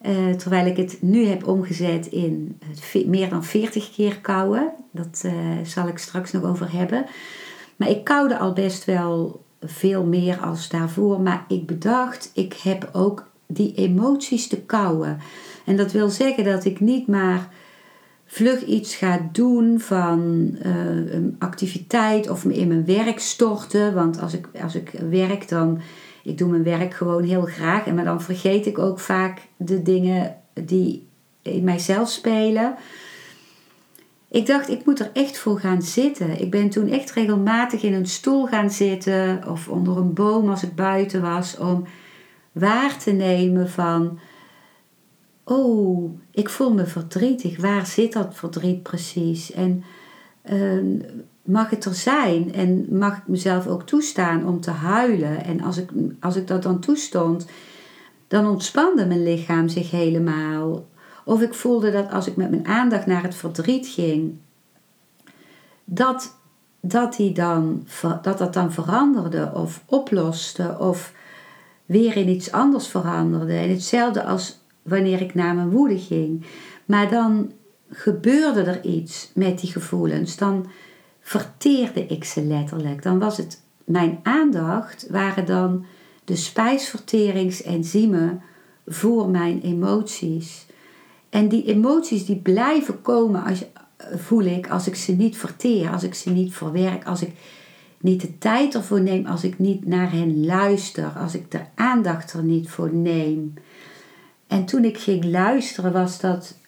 Uh, 0.03 0.31
terwijl 0.31 0.67
ik 0.67 0.77
het 0.77 0.99
nu 1.01 1.27
heb 1.27 1.47
omgezet 1.47 2.07
in 2.07 2.61
meer 3.07 3.29
dan 3.29 3.45
40 3.45 3.91
keer 3.91 4.21
kouwen. 4.21 4.73
Dat 4.91 5.23
uh, 5.27 5.33
zal 5.65 5.89
ik 5.89 5.99
straks 5.99 6.33
nog 6.33 6.45
over 6.45 6.73
hebben. 6.73 7.07
Maar 7.77 7.89
ik 7.89 8.05
koude 8.05 8.39
al 8.39 8.53
best 8.53 8.85
wel 8.85 9.45
veel 9.61 10.05
meer 10.05 10.41
als 10.41 10.69
daarvoor. 10.69 11.21
Maar 11.21 11.45
ik 11.49 11.67
bedacht, 11.67 12.31
ik 12.35 12.53
heb 12.53 12.89
ook 12.93 13.31
die 13.47 13.75
emoties 13.75 14.49
te 14.49 14.61
kouwen. 14.61 15.19
En 15.65 15.77
dat 15.77 15.93
wil 15.93 16.09
zeggen 16.09 16.45
dat 16.45 16.65
ik 16.65 16.81
niet 16.81 17.07
maar 17.07 17.49
vlug 18.27 18.65
iets 18.65 18.95
ga 18.95 19.29
doen 19.33 19.81
van 19.81 20.51
uh, 20.65 21.13
een 21.15 21.37
activiteit 21.39 22.31
of 22.31 22.45
me 22.45 22.55
in 22.55 22.69
mijn 22.69 22.85
werk 22.85 23.19
storten. 23.19 23.95
Want 23.95 24.21
als 24.21 24.35
ik, 24.35 24.49
als 24.63 24.75
ik 24.75 24.91
werk, 25.11 25.49
dan. 25.49 25.81
Ik 26.23 26.39
doe 26.39 26.51
mijn 26.51 26.63
werk 26.63 26.95
gewoon 26.95 27.23
heel 27.23 27.43
graag. 27.43 27.87
En 27.87 27.95
maar 27.95 28.05
dan 28.05 28.23
vergeet 28.23 28.67
ik 28.67 28.79
ook 28.79 29.01
vaak 29.01 29.41
de 29.57 29.83
dingen 29.83 30.37
die 30.53 31.07
in 31.43 31.65
mijzelf 31.65 32.11
spelen. 32.11 32.75
Ik 34.29 34.47
dacht, 34.47 34.69
ik 34.69 34.85
moet 34.85 35.01
er 35.01 35.11
echt 35.13 35.39
voor 35.39 35.61
gaan 35.61 35.83
zitten. 35.83 36.41
Ik 36.41 36.51
ben 36.51 36.69
toen 36.69 36.89
echt 36.89 37.11
regelmatig 37.11 37.83
in 37.83 37.95
een 37.95 38.07
stoel 38.07 38.47
gaan 38.47 38.71
zitten 38.71 39.43
of 39.49 39.69
onder 39.69 39.97
een 39.97 40.13
boom 40.13 40.51
als 40.51 40.63
ik 40.63 40.75
buiten 40.75 41.23
was 41.23 41.59
om 41.59 41.87
waar 42.53 42.99
te 42.99 43.11
nemen 43.11 43.71
van, 43.71 44.19
oh, 45.49 46.19
ik 46.31 46.49
voel 46.49 46.73
me 46.73 46.87
verdrietig. 46.87 47.61
Waar 47.61 47.87
zit 47.87 48.13
dat 48.13 48.35
verdriet 48.35 48.83
precies? 48.83 49.53
En 49.53 49.85
ehm, 50.43 50.99
mag 51.43 51.71
het 51.71 51.85
er 51.85 51.95
zijn? 51.95 52.55
En 52.55 52.87
mag 52.99 53.17
ik 53.17 53.27
mezelf 53.27 53.67
ook 53.67 53.83
toestaan 53.83 54.47
om 54.47 54.61
te 54.61 54.71
huilen? 54.71 55.45
En 55.45 55.63
als 55.63 55.77
ik, 55.77 55.91
als 56.21 56.37
ik 56.37 56.47
dat 56.47 56.63
dan 56.63 56.81
toestond, 56.81 57.47
dan 58.29 58.47
ontspande 58.47 59.07
mijn 59.07 59.23
lichaam 59.23 59.69
zich 59.69 59.91
helemaal. 59.91 60.87
Of 61.25 61.43
ik 61.43 61.55
voelde 61.55 61.91
dat 61.91 62.11
als 62.11 62.27
ik 62.27 62.37
met 62.37 62.51
mijn 62.51 62.67
aandacht 62.67 63.07
naar 63.07 63.23
het 63.23 63.35
verdriet 63.35 63.87
ging, 63.87 64.37
dat 65.85 66.37
dat, 66.81 67.17
die 67.17 67.33
dan, 67.33 67.87
dat 68.23 68.39
dat 68.39 68.53
dan 68.53 68.73
veranderde 68.73 69.51
of 69.55 69.83
oploste 69.87 70.77
of 70.79 71.13
weer 71.85 72.17
in 72.17 72.29
iets 72.29 72.53
anders 72.53 72.89
veranderde. 72.89 73.53
En 73.53 73.71
hetzelfde 73.71 74.25
als 74.25 74.65
wanneer 74.87 75.21
ik 75.21 75.35
naar 75.35 75.55
mijn 75.55 75.71
woede 75.71 75.99
ging. 75.99 76.45
Maar 76.85 77.11
dan 77.11 77.53
gebeurde 77.91 78.63
er 78.63 78.85
iets 78.85 79.31
met 79.35 79.61
die 79.61 79.71
gevoelens. 79.71 80.37
Dan 80.37 80.67
verteerde 81.21 82.07
ik 82.07 82.25
ze 82.25 82.43
letterlijk. 82.43 83.03
Dan 83.03 83.19
was 83.19 83.37
het 83.37 83.63
mijn 83.85 84.19
aandacht, 84.23 85.07
waren 85.11 85.47
dan 85.47 85.85
de 86.25 86.37
spijsverteringsenzymen 86.37 88.43
voor 88.87 89.29
mijn 89.29 89.61
emoties. 89.61 90.67
En 91.29 91.49
die 91.49 91.65
emoties 91.65 92.27
die 92.27 92.37
blijven 92.37 93.03
komen, 93.03 93.45
als, 93.45 93.65
voel 94.15 94.45
ik, 94.45 94.71
als 94.71 94.87
ik 94.87 94.95
ze 94.95 95.13
niet 95.13 95.37
verteer, 95.37 95.91
als 95.91 96.03
ik 96.03 96.15
ze 96.15 96.31
niet 96.31 96.55
verwerk, 96.55 97.05
als 97.05 97.23
ik 97.23 97.33
niet 98.01 98.21
de 98.21 98.39
tijd 98.39 98.75
ervoor 98.75 99.01
neem, 99.01 99.27
als 99.27 99.45
ik 99.45 99.59
niet 99.59 99.87
naar 99.87 100.13
hen 100.13 100.45
luister, 100.45 101.09
als 101.09 101.35
ik 101.35 101.51
de 101.51 101.61
aandacht 101.75 102.33
er 102.33 102.43
niet 102.43 102.69
voor 102.69 102.95
neem. 102.95 103.55
En 104.47 104.65
toen 104.65 104.85
ik 104.85 104.99
ging 104.99 105.25
luisteren 105.25 105.93
was 105.93 106.21
dat 106.21 106.59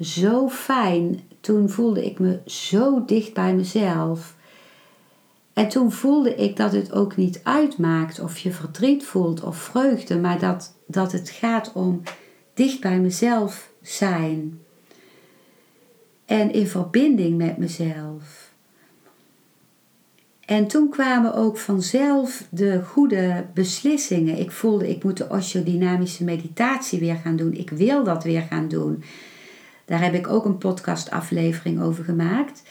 zo 0.00 0.48
fijn. 0.48 1.20
Toen 1.40 1.70
voelde 1.70 2.04
ik 2.04 2.18
me 2.18 2.40
zo 2.46 3.04
dicht 3.04 3.34
bij 3.34 3.54
mezelf. 3.54 4.36
En 5.52 5.68
toen 5.68 5.92
voelde 5.92 6.34
ik 6.34 6.56
dat 6.56 6.72
het 6.72 6.92
ook 6.92 7.16
niet 7.16 7.40
uitmaakt 7.42 8.20
of 8.20 8.38
je 8.38 8.52
verdriet 8.52 9.04
voelt 9.04 9.42
of 9.42 9.56
vreugde, 9.56 10.18
maar 10.18 10.38
dat, 10.38 10.76
dat 10.86 11.12
het 11.12 11.30
gaat 11.30 11.72
om 11.72 12.02
dicht 12.54 12.80
bij 12.80 13.00
mezelf 13.00 13.70
zijn. 13.82 14.60
En 16.24 16.52
in 16.52 16.66
verbinding 16.66 17.36
met 17.36 17.56
mezelf. 17.56 18.51
En 20.52 20.66
toen 20.66 20.88
kwamen 20.88 21.34
ook 21.34 21.58
vanzelf 21.58 22.46
de 22.50 22.82
goede 22.84 23.46
beslissingen. 23.54 24.38
Ik 24.38 24.50
voelde, 24.50 24.88
ik 24.88 25.04
moet 25.04 25.16
de 25.16 25.28
osteodynamische 25.28 26.24
meditatie 26.24 27.00
weer 27.00 27.16
gaan 27.16 27.36
doen. 27.36 27.52
Ik 27.52 27.70
wil 27.70 28.04
dat 28.04 28.24
weer 28.24 28.42
gaan 28.42 28.68
doen. 28.68 29.02
Daar 29.84 30.02
heb 30.02 30.14
ik 30.14 30.28
ook 30.28 30.44
een 30.44 30.58
podcastaflevering 30.58 31.80
over 31.80 32.04
gemaakt. 32.04 32.62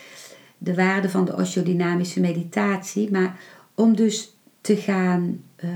De 0.57 0.75
waarde 0.75 1.09
van 1.09 1.25
de 1.25 1.35
osteodynamische 1.35 2.19
meditatie. 2.19 3.11
Maar 3.11 3.39
om 3.75 3.95
dus 3.95 4.35
te 4.61 4.75
gaan, 4.75 5.41
uh, 5.63 5.69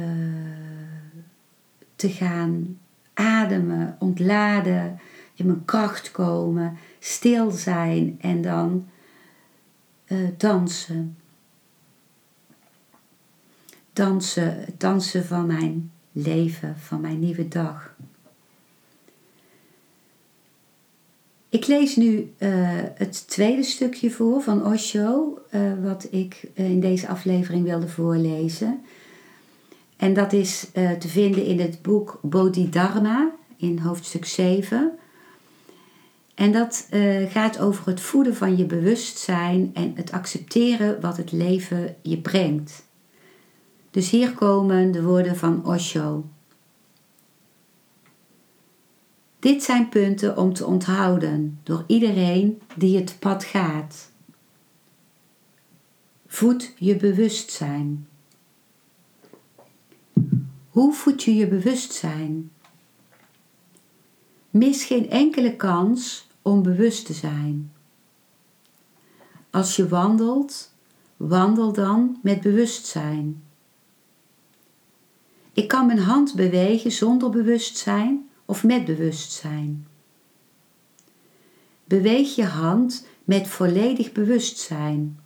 te 1.95 2.09
gaan 2.09 2.77
ademen, 3.13 3.95
ontladen, 3.99 4.99
in 5.35 5.45
mijn 5.45 5.65
kracht 5.65 6.11
komen, 6.11 6.77
stil 6.99 7.51
zijn 7.51 8.17
en 8.21 8.41
dan 8.41 8.87
uh, 10.07 10.17
dansen. 10.37 11.15
Dansen, 13.95 14.59
het 14.65 14.79
dansen 14.79 15.25
van 15.25 15.45
mijn 15.45 15.91
leven, 16.11 16.75
van 16.77 17.01
mijn 17.01 17.19
nieuwe 17.19 17.47
dag. 17.47 17.95
Ik 21.49 21.67
lees 21.67 21.95
nu 21.95 22.33
uh, 22.39 22.49
het 22.95 23.27
tweede 23.27 23.63
stukje 23.63 24.11
voor 24.11 24.41
van 24.41 24.65
Osho, 24.65 25.39
uh, 25.51 25.61
wat 25.83 26.07
ik 26.11 26.47
in 26.53 26.79
deze 26.79 27.07
aflevering 27.07 27.63
wilde 27.63 27.87
voorlezen. 27.87 28.81
En 29.97 30.13
dat 30.13 30.33
is 30.33 30.69
te 30.73 31.07
vinden 31.07 31.45
in 31.45 31.59
het 31.59 31.81
boek 31.81 32.19
Bodhidharma 32.21 33.31
in 33.57 33.79
hoofdstuk 33.79 34.25
7. 34.25 34.91
En 36.35 36.51
dat 36.51 36.87
gaat 37.27 37.59
over 37.59 37.87
het 37.87 38.01
voeden 38.01 38.35
van 38.35 38.57
je 38.57 38.65
bewustzijn 38.65 39.71
en 39.73 39.91
het 39.95 40.11
accepteren 40.11 41.01
wat 41.01 41.17
het 41.17 41.31
leven 41.31 41.95
je 42.01 42.17
brengt. 42.17 42.84
Dus 43.95 44.09
hier 44.09 44.33
komen 44.33 44.91
de 44.91 45.03
woorden 45.03 45.35
van 45.35 45.65
Osho. 45.65 46.25
Dit 49.39 49.63
zijn 49.63 49.89
punten 49.89 50.37
om 50.37 50.53
te 50.53 50.65
onthouden 50.65 51.59
door 51.63 51.83
iedereen 51.87 52.61
die 52.77 52.97
het 52.97 53.15
pad 53.19 53.43
gaat. 53.43 54.11
Voed 56.27 56.73
je 56.77 56.95
bewustzijn. 56.95 58.07
Hoe 60.69 60.93
voed 60.93 61.23
je 61.23 61.35
je 61.35 61.47
bewustzijn? 61.47 62.51
Mis 64.49 64.83
geen 64.83 65.09
enkele 65.09 65.55
kans 65.55 66.27
om 66.41 66.63
bewust 66.63 67.05
te 67.05 67.13
zijn. 67.13 67.71
Als 69.49 69.75
je 69.75 69.87
wandelt, 69.87 70.73
wandel 71.17 71.73
dan 71.73 72.19
met 72.21 72.41
bewustzijn. 72.41 73.43
Ik 75.55 75.67
kan 75.67 75.85
mijn 75.85 75.99
hand 75.99 76.35
bewegen 76.35 76.91
zonder 76.91 77.29
bewustzijn 77.29 78.29
of 78.45 78.63
met 78.63 78.85
bewustzijn. 78.85 79.87
Beweeg 81.85 82.35
je 82.35 82.45
hand 82.45 83.07
met 83.23 83.47
volledig 83.47 84.11
bewustzijn 84.11 85.19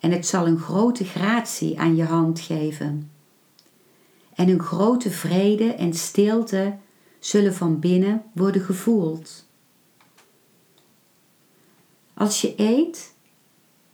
en 0.00 0.10
het 0.10 0.26
zal 0.26 0.46
een 0.46 0.58
grote 0.58 1.04
gratie 1.04 1.78
aan 1.78 1.96
je 1.96 2.04
hand 2.04 2.40
geven. 2.40 3.10
En 4.34 4.48
een 4.48 4.62
grote 4.62 5.10
vrede 5.10 5.74
en 5.74 5.94
stilte 5.94 6.76
zullen 7.18 7.54
van 7.54 7.80
binnen 7.80 8.22
worden 8.32 8.62
gevoeld. 8.62 9.46
Als 12.14 12.40
je 12.40 12.54
eet, 12.56 13.14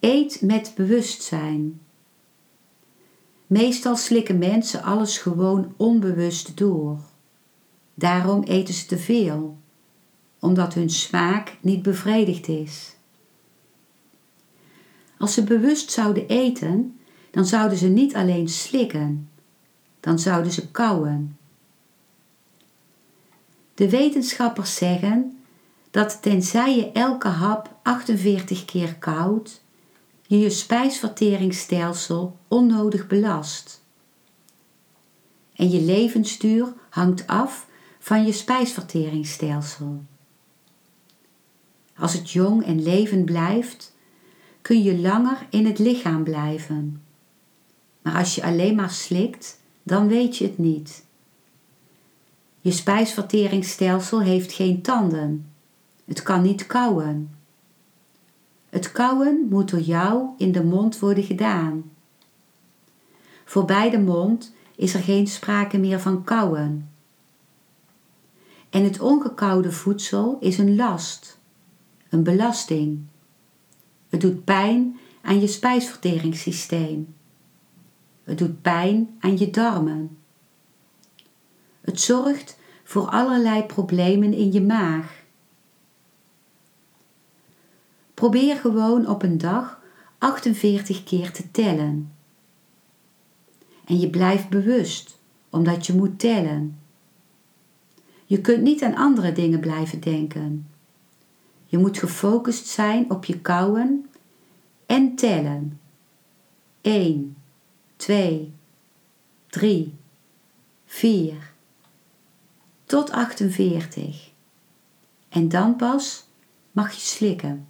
eet 0.01 0.41
met 0.41 0.73
bewustzijn. 0.77 1.81
Meestal 3.51 3.97
slikken 3.97 4.39
mensen 4.39 4.83
alles 4.83 5.19
gewoon 5.19 5.75
onbewust 5.77 6.57
door. 6.57 6.99
Daarom 7.95 8.43
eten 8.43 8.75
ze 8.75 8.87
te 8.87 8.99
veel, 8.99 9.59
omdat 10.39 10.75
hun 10.75 10.91
smaak 10.91 11.57
niet 11.61 11.83
bevredigd 11.83 12.49
is. 12.49 12.97
Als 15.19 15.35
ze 15.35 15.45
bewust 15.45 15.91
zouden 15.91 16.29
eten, 16.29 16.99
dan 17.31 17.47
zouden 17.47 17.79
ze 17.79 17.87
niet 17.87 18.15
alleen 18.15 18.49
slikken, 18.49 19.31
dan 20.01 20.19
zouden 20.19 20.53
ze 20.53 20.71
kauwen. 20.71 21.39
De 23.75 23.91
wetenschappers 23.91 24.75
zeggen 24.75 25.39
dat 25.91 26.23
tenzij 26.23 26.77
je 26.77 26.93
elke 26.93 27.29
hap 27.29 27.77
48 27.83 28.65
keer 28.65 28.95
koudt, 28.95 29.60
je 30.31 30.39
je 30.39 30.51
spijsverteringsstelsel 30.51 32.39
onnodig 32.49 33.07
belast. 33.07 33.85
En 35.55 35.71
je 35.71 35.81
levensduur 35.81 36.73
hangt 36.91 37.27
af 37.27 37.67
van 37.99 38.27
je 38.27 38.33
spijsverteringsstelsel. 38.33 40.03
Als 41.97 42.13
het 42.13 42.31
jong 42.31 42.65
en 42.65 42.83
levend 42.83 43.25
blijft, 43.25 43.97
kun 44.63 44.83
je 44.83 44.99
langer 44.99 45.47
in 45.49 45.67
het 45.67 45.79
lichaam 45.79 46.25
blijven. 46.25 47.03
Maar 48.03 48.15
als 48.17 48.35
je 48.35 48.43
alleen 48.43 48.75
maar 48.75 48.91
slikt, 48.91 49.61
dan 49.83 50.09
weet 50.09 50.37
je 50.37 50.45
het 50.45 50.59
niet. 50.59 51.05
Je 52.61 52.71
spijsverteringsstelsel 52.71 54.21
heeft 54.21 54.53
geen 54.53 54.83
tanden. 54.83 55.53
Het 56.05 56.23
kan 56.23 56.43
niet 56.43 56.67
kauwen. 56.67 57.40
Het 58.71 58.93
kauwen 58.93 59.47
moet 59.49 59.71
door 59.71 59.81
jou 59.81 60.29
in 60.39 60.53
de 60.53 60.65
mond 60.65 60.99
worden 60.99 61.25
gedaan. 61.25 61.91
Voorbij 63.45 63.91
de 63.91 63.99
mond 63.99 64.55
is 64.77 64.95
er 64.95 65.01
geen 65.01 65.27
sprake 65.27 65.79
meer 65.79 66.01
van 66.01 66.25
kauwen. 66.25 66.91
En 68.71 68.85
het 68.85 69.01
ongekoude 69.01 69.73
voedsel 69.73 70.37
is 70.41 70.59
een 70.59 70.77
last, 70.77 71.39
een 72.09 72.23
belasting. 72.23 73.01
Het 74.09 74.21
doet 74.21 74.45
pijn 74.45 74.99
aan 75.23 75.41
je 75.41 75.47
spijsverteringssysteem. 75.47 77.15
Het 78.25 78.39
doet 78.39 78.63
pijn 78.63 79.17
aan 79.21 79.39
je 79.39 79.51
darmen. 79.51 80.19
Het 81.81 82.01
zorgt 82.01 82.59
voor 82.85 83.09
allerlei 83.09 83.63
problemen 83.63 84.33
in 84.33 84.53
je 84.53 84.63
maag. 84.63 85.20
Probeer 88.21 88.57
gewoon 88.57 89.07
op 89.07 89.23
een 89.23 89.39
dag 89.39 89.81
48 90.19 91.05
keer 91.05 91.33
te 91.33 91.51
tellen. 91.51 92.13
En 93.85 93.99
je 93.99 94.11
blijft 94.11 94.49
bewust, 94.49 95.19
omdat 95.51 95.87
je 95.87 95.93
moet 95.93 96.19
tellen. 96.19 96.79
Je 98.25 98.41
kunt 98.41 98.63
niet 98.63 98.83
aan 98.83 98.95
andere 98.95 99.33
dingen 99.33 99.61
blijven 99.61 100.01
denken. 100.01 100.69
Je 101.67 101.79
moet 101.79 101.99
gefocust 101.99 102.67
zijn 102.67 103.11
op 103.11 103.25
je 103.25 103.41
kauwen 103.41 104.11
en 104.87 105.15
tellen. 105.15 105.81
1, 106.81 107.37
2, 107.97 108.53
3, 109.47 109.95
4, 110.85 111.53
tot 112.85 113.11
48. 113.11 114.31
En 115.29 115.49
dan 115.49 115.77
pas 115.77 116.27
mag 116.73 116.93
je 116.93 117.01
slikken. 117.01 117.70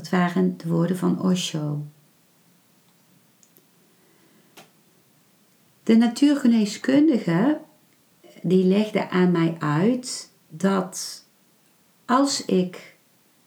Dat 0.00 0.08
waren 0.08 0.56
de 0.56 0.68
woorden 0.68 0.96
van 0.96 1.22
Osho. 1.22 1.82
De 5.82 5.96
natuurgeneeskundige 5.96 7.60
die 8.42 8.64
legde 8.64 9.10
aan 9.10 9.30
mij 9.30 9.56
uit 9.58 10.30
dat 10.48 11.24
als 12.04 12.44
ik 12.44 12.96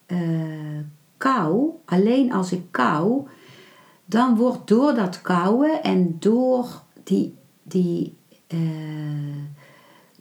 uh, 0.07 0.79
kou, 1.17 1.71
alleen 1.85 2.33
als 2.33 2.51
ik 2.51 2.63
kou, 2.71 3.27
dan 4.05 4.35
wordt 4.35 4.67
door 4.67 4.93
dat 4.93 5.21
kouwen 5.21 5.83
en 5.83 6.15
door 6.19 6.83
die, 7.03 7.35
die, 7.63 8.17
uh, 8.47 9.43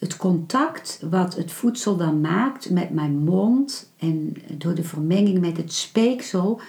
het 0.02 0.16
contact 0.16 0.98
wat 1.10 1.34
het 1.34 1.52
voedsel 1.52 1.96
dan 1.96 2.20
maakt 2.20 2.70
met 2.70 2.90
mijn 2.90 3.18
mond 3.18 3.92
en 3.98 4.36
door 4.50 4.74
de 4.74 4.82
vermenging 4.82 5.40
met 5.40 5.56
het 5.56 5.72
speeksel, 5.72 6.60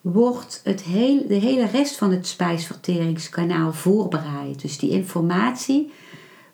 wordt 0.00 0.60
het 0.64 0.82
heel, 0.82 1.26
de 1.26 1.34
hele 1.34 1.66
rest 1.66 1.96
van 1.96 2.10
het 2.10 2.26
spijsverteringskanaal 2.26 3.72
voorbereid. 3.72 4.60
Dus 4.60 4.78
die 4.78 4.90
informatie 4.90 5.92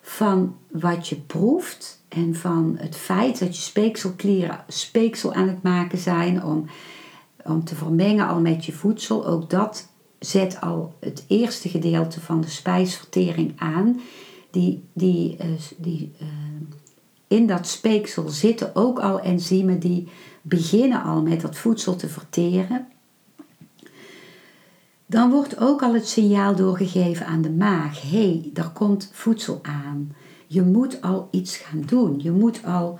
van 0.01 0.55
wat 0.71 1.07
je 1.07 1.15
proeft 1.15 2.01
en 2.09 2.35
van 2.35 2.75
het 2.79 2.95
feit 2.95 3.39
dat 3.39 3.55
je 3.55 3.61
speekselklieren 3.61 4.63
speeksel 4.67 5.33
aan 5.33 5.47
het 5.47 5.63
maken 5.63 5.97
zijn 5.97 6.43
om, 6.43 6.65
om 7.43 7.63
te 7.63 7.75
vermengen 7.75 8.27
al 8.27 8.39
met 8.39 8.65
je 8.65 8.73
voedsel, 8.73 9.27
ook 9.27 9.49
dat 9.49 9.87
zet 10.19 10.61
al 10.61 10.93
het 10.99 11.25
eerste 11.27 11.69
gedeelte 11.69 12.21
van 12.21 12.41
de 12.41 12.49
spijsvertering 12.49 13.53
aan. 13.57 13.99
Die, 14.57 14.83
die, 14.93 15.37
uh, 15.41 15.45
die, 15.77 16.11
uh, 16.21 16.27
in 17.27 17.47
dat 17.47 17.67
speeksel 17.67 18.29
zitten 18.29 18.75
ook 18.75 18.99
al 18.99 19.19
enzymen 19.19 19.79
die 19.79 20.07
beginnen 20.41 21.03
al 21.03 21.21
met 21.21 21.41
dat 21.41 21.57
voedsel 21.57 21.95
te 21.95 22.07
verteren. 22.07 22.87
Dan 25.05 25.31
wordt 25.31 25.59
ook 25.59 25.81
al 25.81 25.93
het 25.93 26.07
signaal 26.07 26.55
doorgegeven 26.55 27.25
aan 27.25 27.41
de 27.41 27.49
maag: 27.49 28.01
hé, 28.01 28.07
hey, 28.07 28.49
daar 28.53 28.71
komt 28.71 29.09
voedsel 29.13 29.59
aan. 29.61 30.15
Je 30.47 30.61
moet 30.61 31.01
al 31.01 31.27
iets 31.31 31.57
gaan 31.57 31.81
doen. 31.85 32.19
Je 32.23 32.31
moet 32.31 32.65
al 32.65 32.99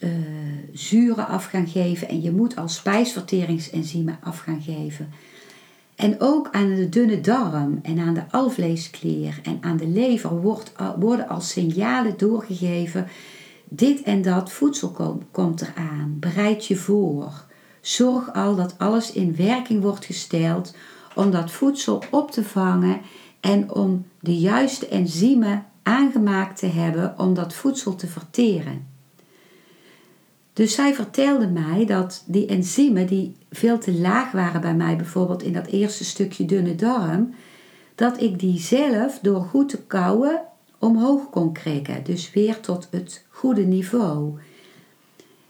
uh, 0.00 0.10
zuren 0.72 1.26
af 1.26 1.44
gaan 1.44 1.68
geven 1.68 2.08
en 2.08 2.20
je 2.22 2.32
moet 2.32 2.56
al 2.56 2.68
spijsverteringsenzymen 2.68 4.18
af 4.22 4.38
gaan 4.38 4.62
geven. 4.62 5.12
En 6.00 6.20
ook 6.20 6.48
aan 6.50 6.74
de 6.74 6.88
dunne 6.88 7.20
darm 7.20 7.78
en 7.82 7.98
aan 7.98 8.14
de 8.14 8.22
alvleesklier 8.30 9.40
en 9.42 9.58
aan 9.60 9.76
de 9.76 9.86
lever 9.86 10.40
wordt, 10.40 10.72
worden 10.98 11.28
al 11.28 11.40
signalen 11.40 12.14
doorgegeven. 12.16 13.06
Dit 13.68 14.02
en 14.02 14.22
dat 14.22 14.52
voedsel 14.52 15.20
komt 15.30 15.60
eraan. 15.60 16.16
Bereid 16.20 16.66
je 16.66 16.76
voor. 16.76 17.44
Zorg 17.80 18.34
al 18.34 18.56
dat 18.56 18.74
alles 18.78 19.12
in 19.12 19.36
werking 19.36 19.82
wordt 19.82 20.04
gesteld 20.04 20.74
om 21.14 21.30
dat 21.30 21.50
voedsel 21.50 22.02
op 22.10 22.30
te 22.30 22.44
vangen 22.44 23.00
en 23.40 23.74
om 23.74 24.06
de 24.20 24.38
juiste 24.38 24.88
enzymen 24.88 25.66
aangemaakt 25.82 26.58
te 26.58 26.66
hebben 26.66 27.14
om 27.18 27.34
dat 27.34 27.54
voedsel 27.54 27.94
te 27.94 28.06
verteren. 28.06 28.86
Dus 30.60 30.74
zij 30.74 30.94
vertelde 30.94 31.46
mij 31.46 31.84
dat 31.86 32.22
die 32.26 32.46
enzymen 32.46 33.06
die 33.06 33.36
veel 33.50 33.78
te 33.78 33.98
laag 33.98 34.32
waren 34.32 34.60
bij 34.60 34.74
mij, 34.74 34.96
bijvoorbeeld 34.96 35.42
in 35.42 35.52
dat 35.52 35.66
eerste 35.66 36.04
stukje 36.04 36.44
dunne 36.44 36.74
darm, 36.74 37.34
dat 37.94 38.20
ik 38.20 38.38
die 38.38 38.58
zelf 38.58 39.18
door 39.22 39.42
goed 39.42 39.68
te 39.68 39.82
kouwen 39.82 40.42
omhoog 40.78 41.30
kon 41.30 41.52
krikken. 41.52 42.04
Dus 42.04 42.32
weer 42.32 42.60
tot 42.60 42.88
het 42.90 43.24
goede 43.28 43.62
niveau. 43.62 44.38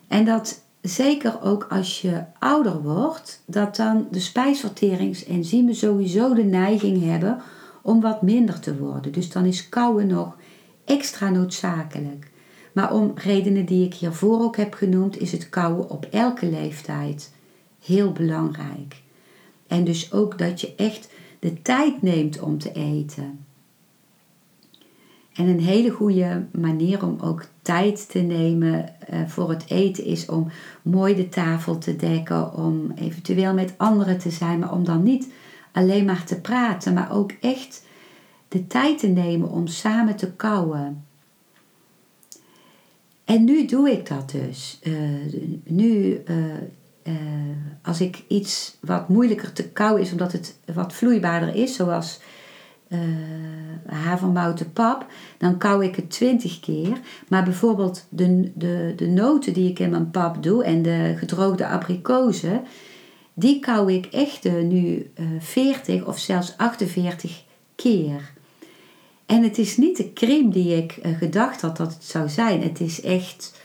En 0.08 0.24
dat 0.24 0.62
zeker 0.80 1.42
ook 1.42 1.66
als 1.70 2.00
je 2.00 2.22
ouder 2.38 2.82
wordt, 2.82 3.42
dat 3.46 3.76
dan 3.76 4.06
de 4.10 4.20
spijsverteringsenzymen 4.20 5.74
sowieso 5.74 6.34
de 6.34 6.44
neiging 6.44 7.04
hebben 7.04 7.40
om 7.82 8.00
wat 8.00 8.22
minder 8.22 8.60
te 8.60 8.76
worden. 8.76 9.12
Dus 9.12 9.30
dan 9.30 9.44
is 9.44 9.68
kouwen 9.68 10.06
nog 10.06 10.36
extra 10.84 11.30
noodzakelijk. 11.30 12.30
Maar 12.72 12.92
om 12.92 13.12
redenen 13.14 13.64
die 13.64 13.86
ik 13.86 13.94
hiervoor 13.94 14.40
ook 14.40 14.56
heb 14.56 14.74
genoemd, 14.74 15.18
is 15.18 15.32
het 15.32 15.48
kouwen 15.48 15.90
op 15.90 16.06
elke 16.10 16.46
leeftijd 16.46 17.32
heel 17.84 18.12
belangrijk. 18.12 19.02
En 19.66 19.84
dus 19.84 20.12
ook 20.12 20.38
dat 20.38 20.60
je 20.60 20.74
echt 20.74 21.12
de 21.38 21.62
tijd 21.62 22.02
neemt 22.02 22.40
om 22.40 22.58
te 22.58 22.72
eten. 22.72 23.44
En 25.32 25.46
een 25.46 25.60
hele 25.60 25.90
goede 25.90 26.46
manier 26.52 27.04
om 27.04 27.16
ook 27.20 27.44
tijd 27.62 28.10
te 28.10 28.18
nemen 28.18 29.00
eh, 29.00 29.26
voor 29.26 29.50
het 29.50 29.64
eten 29.68 30.04
is 30.04 30.26
om 30.26 30.50
mooi 30.82 31.14
de 31.14 31.28
tafel 31.28 31.78
te 31.78 31.96
dekken, 31.96 32.54
om 32.54 32.92
eventueel 32.94 33.54
met 33.54 33.74
anderen 33.76 34.18
te 34.18 34.30
zijn, 34.30 34.58
maar 34.58 34.72
om 34.72 34.84
dan 34.84 35.02
niet 35.02 35.32
alleen 35.72 36.04
maar 36.04 36.24
te 36.24 36.40
praten, 36.40 36.94
maar 36.94 37.12
ook 37.12 37.32
echt 37.40 37.86
de 38.48 38.66
tijd 38.66 38.98
te 38.98 39.06
nemen 39.06 39.48
om 39.50 39.66
samen 39.66 40.16
te 40.16 40.32
kouwen. 40.32 41.04
En 43.30 43.44
nu 43.44 43.66
doe 43.66 43.90
ik 43.90 44.08
dat 44.08 44.30
dus. 44.30 44.78
Eh, 44.82 44.92
nu, 45.64 46.22
uh, 46.26 47.14
als 47.82 48.00
ik 48.00 48.24
iets 48.28 48.76
wat 48.80 49.08
moeilijker 49.08 49.52
te 49.52 49.68
kauwen 49.68 50.02
is, 50.02 50.12
omdat 50.12 50.32
het 50.32 50.58
wat 50.74 50.92
vloeibaarder 50.92 51.54
is, 51.54 51.74
zoals 51.74 52.20
havermouten 53.86 54.72
pap, 54.72 55.06
dan 55.38 55.58
kauw 55.58 55.80
ik 55.80 55.96
het 55.96 56.10
20 56.10 56.60
keer. 56.60 57.00
Maar 57.28 57.44
bijvoorbeeld 57.44 58.06
de, 58.08 58.52
de, 58.54 58.92
de 58.96 59.06
noten 59.06 59.52
die 59.52 59.70
ik 59.70 59.78
in 59.78 59.90
mijn 59.90 60.10
pap 60.10 60.42
doe 60.42 60.64
en 60.64 60.82
de 60.82 61.14
gedroogde 61.16 61.66
abrikozen, 61.66 62.62
die 63.34 63.60
kauw 63.60 63.88
ik 63.88 64.06
echt 64.06 64.44
nu 64.44 65.10
uh, 65.20 65.26
40 65.38 66.06
of 66.06 66.18
zelfs 66.18 66.56
48 66.56 67.42
keer. 67.74 68.32
En 69.30 69.42
het 69.42 69.58
is 69.58 69.76
niet 69.76 69.96
de 69.96 70.12
crème 70.12 70.48
die 70.48 70.76
ik 70.76 70.98
uh, 71.02 71.18
gedacht 71.18 71.60
had 71.60 71.76
dat 71.76 71.94
het 71.94 72.04
zou 72.04 72.28
zijn. 72.28 72.62
Het 72.62 72.80
is 72.80 73.00
echt 73.00 73.60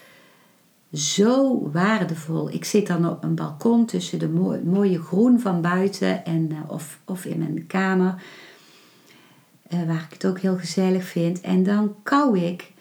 zo 0.94 1.70
waardevol. 1.72 2.50
Ik 2.50 2.66
zit 2.66 2.88
dan 2.88 3.10
op 3.10 3.24
een 3.24 3.36
balkon 3.36 3.86
tussen 3.86 4.20
de 4.20 4.30
mooie, 4.64 5.02
groen 5.02 5.40
van 5.40 5.62
buiten 5.62 6.26
en, 6.26 6.50
uh, 6.52 6.58
of, 6.68 7.00
of 7.06 7.26
in 7.26 7.38
mijn 7.38 7.68
kamer. 7.68 8.24
Uh, 9.74 9.84
waar 9.88 10.08
ik 10.10 10.14
het 10.14 10.26
ook 10.26 10.40
heel 10.40 10.58
gezellig 10.58 11.04
vind. 11.04 11.42
En 11.42 11.64
dan 11.64 11.96
kauw 12.04 12.36
ik. 12.36 12.72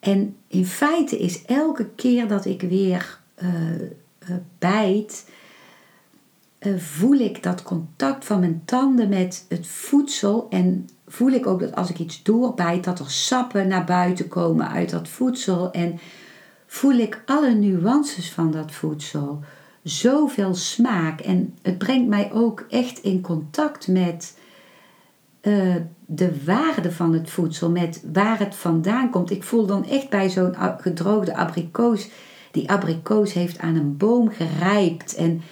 En 0.00 0.36
in 0.48 0.66
feite 0.66 1.18
is 1.18 1.44
elke 1.44 1.88
keer 1.88 2.28
dat 2.28 2.44
ik 2.44 2.60
weer 2.60 3.20
bijt, 4.58 5.30
voel 6.76 7.18
ik 7.18 7.42
dat 7.42 7.62
contact 7.62 8.24
van 8.24 8.40
mijn 8.40 8.62
tanden 8.64 9.08
met 9.08 9.44
het 9.48 9.66
voedsel. 9.66 10.46
En 10.50 10.88
voel 11.08 11.30
ik 11.30 11.46
ook 11.46 11.60
dat 11.60 11.74
als 11.74 11.90
ik 11.90 11.98
iets 11.98 12.22
doorbijt, 12.22 12.84
dat 12.84 12.98
er 12.98 13.10
sappen 13.10 13.68
naar 13.68 13.84
buiten 13.84 14.28
komen 14.28 14.68
uit 14.68 14.90
dat 14.90 15.08
voedsel. 15.08 15.70
En 15.70 15.98
voel 16.66 16.98
ik 16.98 17.22
alle 17.26 17.54
nuances 17.54 18.32
van 18.32 18.50
dat 18.50 18.72
voedsel. 18.72 19.40
Zoveel 19.82 20.54
smaak. 20.54 21.20
En 21.20 21.54
het 21.62 21.78
brengt 21.78 22.08
mij 22.08 22.32
ook 22.32 22.66
echt 22.68 22.98
in 22.98 23.20
contact 23.20 23.88
met 23.88 24.38
uh, 25.42 25.74
de 26.06 26.44
waarde 26.44 26.92
van 26.92 27.12
het 27.12 27.30
voedsel, 27.30 27.70
met 27.70 28.02
waar 28.12 28.38
het 28.38 28.54
vandaan 28.54 29.10
komt. 29.10 29.30
Ik 29.30 29.42
voel 29.42 29.66
dan 29.66 29.84
echt 29.84 30.08
bij 30.08 30.30
zo'n 30.30 30.54
gedroogde 30.78 31.36
abrikoos. 31.36 32.08
Die 32.50 32.70
abrikoos 32.70 33.32
heeft 33.32 33.58
aan 33.58 33.74
een 33.74 33.96
boom 33.96 34.28
gerijpt. 34.28 35.14
En 35.14 35.42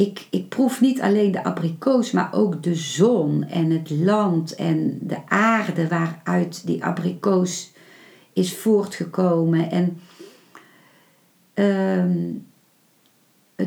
ik, 0.00 0.26
ik 0.30 0.48
proef 0.48 0.80
niet 0.80 1.00
alleen 1.00 1.32
de 1.32 1.44
abrikoos, 1.44 2.10
maar 2.10 2.32
ook 2.32 2.62
de 2.62 2.74
zon 2.74 3.44
en 3.44 3.70
het 3.70 3.90
land 3.90 4.54
en 4.54 4.98
de 5.02 5.28
aarde 5.28 5.88
waaruit 5.88 6.66
die 6.66 6.84
abrikoos 6.84 7.72
is 8.32 8.56
voortgekomen. 8.56 9.70
En 9.70 10.00
uh, 11.54 12.34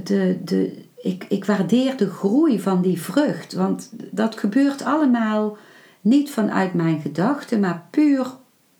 de, 0.03 0.39
de, 0.43 0.85
ik, 0.95 1.25
ik 1.29 1.45
waardeer 1.45 1.97
de 1.97 2.09
groei 2.09 2.59
van 2.59 2.81
die 2.81 3.01
vrucht, 3.01 3.53
want 3.53 3.91
dat 4.11 4.37
gebeurt 4.37 4.83
allemaal 4.83 5.57
niet 6.01 6.31
vanuit 6.31 6.73
mijn 6.73 7.01
gedachten, 7.01 7.59
maar 7.59 7.87
puur 7.89 8.27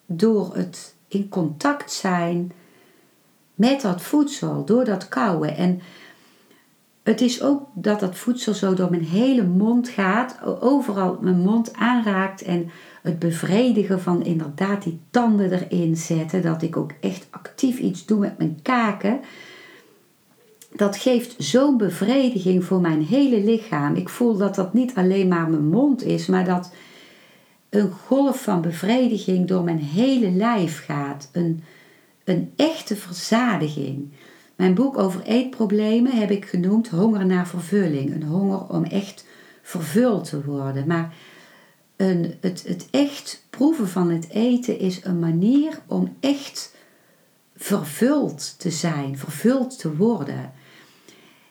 door 0.06 0.56
het 0.56 0.96
in 1.08 1.30
contact 1.30 1.92
zijn 1.92 2.52
met 3.56 3.82
dat 3.82 4.02
voedsel, 4.02 4.66
door 4.66 4.86
dat 4.86 5.08
kauwen. 5.08 5.56
En 5.56 5.82
het 7.04 7.22
is 7.22 7.42
ook 7.42 7.62
dat 7.74 8.00
dat 8.00 8.16
voedsel 8.16 8.54
zo 8.54 8.74
door 8.74 8.90
mijn 8.90 9.06
hele 9.06 9.44
mond 9.44 9.90
gaat, 9.90 10.38
overal 10.62 11.18
mijn 11.22 11.40
mond 11.40 11.74
aanraakt 11.74 12.42
en 12.42 12.70
het 13.02 13.20
bevredigen 13.20 14.02
van 14.02 14.24
inderdaad 14.24 14.84
die 14.84 15.00
tanden 15.10 15.52
erin 15.52 15.98
zetten, 15.98 16.42
dat 16.42 16.62
ik 16.62 16.78
ook 16.78 16.92
echt 17.00 17.28
actief 17.30 17.80
iets 17.80 18.06
doe 18.06 18.20
met 18.20 18.38
mijn 18.38 18.60
kaken. 18.62 19.20
Dat 20.76 20.98
geeft 20.98 21.36
zo'n 21.38 21.78
bevrediging 21.78 22.64
voor 22.64 22.82
mijn 22.82 23.02
hele 23.02 23.44
lichaam. 23.44 23.96
Ik 23.96 24.10
voel 24.10 24.38
dat 24.38 24.56
dat 24.56 24.74
niet 24.74 24.96
alleen 24.96 25.28
maar 25.28 25.50
mijn 25.50 25.68
mond 25.68 26.04
is, 26.04 26.26
maar 26.26 26.46
dat 26.46 26.74
een 27.70 27.92
golf 27.92 28.44
van 28.44 28.62
bevrediging 28.62 29.48
door 29.48 29.64
mijn 29.64 29.80
hele 29.80 30.32
lijf 30.32 30.86
gaat. 30.86 31.30
Een, 31.32 31.64
een 32.24 32.54
echte 32.56 32.96
verzadiging. 32.96 34.12
Mijn 34.56 34.74
boek 34.74 34.98
over 34.98 35.22
eetproblemen 35.22 36.12
heb 36.12 36.32
ik 36.32 36.46
genoemd 36.46 36.90
Honger 36.90 37.26
naar 37.26 37.48
vervulling. 37.48 38.14
Een 38.14 38.24
honger 38.24 38.70
om 38.70 38.84
echt 38.84 39.26
vervuld 39.62 40.30
te 40.30 40.46
worden. 40.46 40.88
Maar 40.88 41.14
een, 41.96 42.34
het, 42.42 42.64
het 42.68 42.88
echt 42.92 43.46
proeven 43.50 43.88
van 43.88 44.10
het 44.10 44.30
eten 44.30 44.80
is 44.80 45.04
een 45.04 45.20
manier 45.20 45.80
om 45.88 46.16
echt 46.20 46.76
vervuld 47.56 48.60
te 48.60 48.70
zijn, 48.70 49.18
vervuld 49.18 49.80
te 49.80 49.96
worden. 49.96 50.52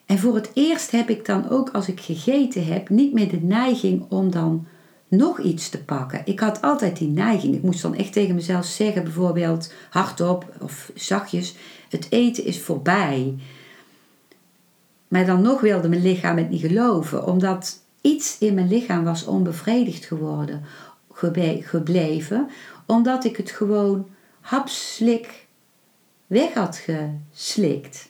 En 0.05 0.19
voor 0.19 0.35
het 0.35 0.51
eerst 0.53 0.91
heb 0.91 1.09
ik 1.09 1.25
dan 1.25 1.49
ook 1.49 1.69
als 1.69 1.87
ik 1.87 1.99
gegeten 1.99 2.65
heb 2.65 2.89
niet 2.89 3.13
meer 3.13 3.29
de 3.29 3.41
neiging 3.41 4.05
om 4.09 4.31
dan 4.31 4.67
nog 5.07 5.39
iets 5.39 5.69
te 5.69 5.83
pakken. 5.83 6.21
Ik 6.25 6.39
had 6.39 6.61
altijd 6.61 6.97
die 6.97 7.09
neiging. 7.09 7.55
Ik 7.55 7.63
moest 7.63 7.81
dan 7.81 7.95
echt 7.95 8.13
tegen 8.13 8.35
mezelf 8.35 8.65
zeggen, 8.65 9.03
bijvoorbeeld 9.03 9.73
hardop 9.89 10.45
of 10.61 10.91
zachtjes: 10.95 11.55
het 11.93 12.07
eten 12.09 12.45
is 12.45 12.61
voorbij. 12.61 13.35
Maar 15.07 15.25
dan 15.25 15.41
nog 15.41 15.61
wilde 15.61 15.89
mijn 15.89 16.01
lichaam 16.01 16.37
het 16.37 16.49
niet 16.49 16.61
geloven, 16.61 17.25
omdat 17.25 17.79
iets 18.01 18.37
in 18.37 18.53
mijn 18.53 18.67
lichaam 18.67 19.03
was 19.03 19.25
onbevredigd 19.25 20.05
geworden, 20.05 20.63
gebleven, 21.61 22.49
omdat 22.85 23.25
ik 23.25 23.37
het 23.37 23.51
gewoon 23.51 24.07
hapslik 24.41 25.47
weg 26.27 26.53
had 26.53 26.77
geslikt. 26.85 28.09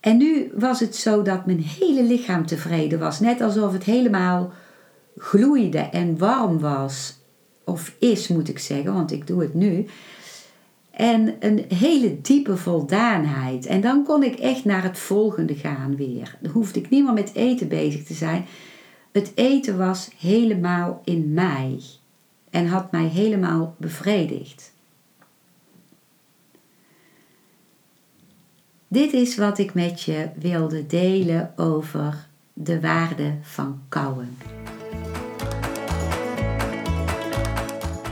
En 0.00 0.16
nu 0.16 0.52
was 0.54 0.80
het 0.80 0.96
zo 0.96 1.22
dat 1.22 1.46
mijn 1.46 1.60
hele 1.60 2.02
lichaam 2.02 2.46
tevreden 2.46 2.98
was, 2.98 3.20
net 3.20 3.40
alsof 3.40 3.72
het 3.72 3.84
helemaal 3.84 4.52
gloeide 5.16 5.78
en 5.78 6.18
warm 6.18 6.58
was, 6.58 7.18
of 7.64 7.94
is 7.98 8.28
moet 8.28 8.48
ik 8.48 8.58
zeggen, 8.58 8.94
want 8.94 9.12
ik 9.12 9.26
doe 9.26 9.42
het 9.42 9.54
nu. 9.54 9.86
En 11.00 11.34
een 11.38 11.64
hele 11.68 12.20
diepe 12.20 12.56
voldaanheid. 12.56 13.66
En 13.66 13.80
dan 13.80 14.04
kon 14.04 14.22
ik 14.22 14.38
echt 14.38 14.64
naar 14.64 14.82
het 14.82 14.98
volgende 14.98 15.54
gaan 15.54 15.96
weer. 15.96 16.38
Dan 16.40 16.52
hoefde 16.52 16.80
ik 16.80 16.90
niet 16.90 17.04
meer 17.04 17.12
met 17.12 17.34
eten 17.34 17.68
bezig 17.68 18.04
te 18.04 18.14
zijn. 18.14 18.44
Het 19.12 19.32
eten 19.34 19.78
was 19.78 20.10
helemaal 20.18 21.00
in 21.04 21.32
mij 21.32 21.80
en 22.50 22.66
had 22.66 22.92
mij 22.92 23.06
helemaal 23.06 23.74
bevredigd. 23.78 24.72
Dit 28.88 29.12
is 29.12 29.36
wat 29.36 29.58
ik 29.58 29.74
met 29.74 30.02
je 30.02 30.28
wilde 30.38 30.86
delen 30.86 31.52
over 31.56 32.26
de 32.52 32.80
waarde 32.80 33.34
van 33.42 33.80
kouwen. 33.88 34.36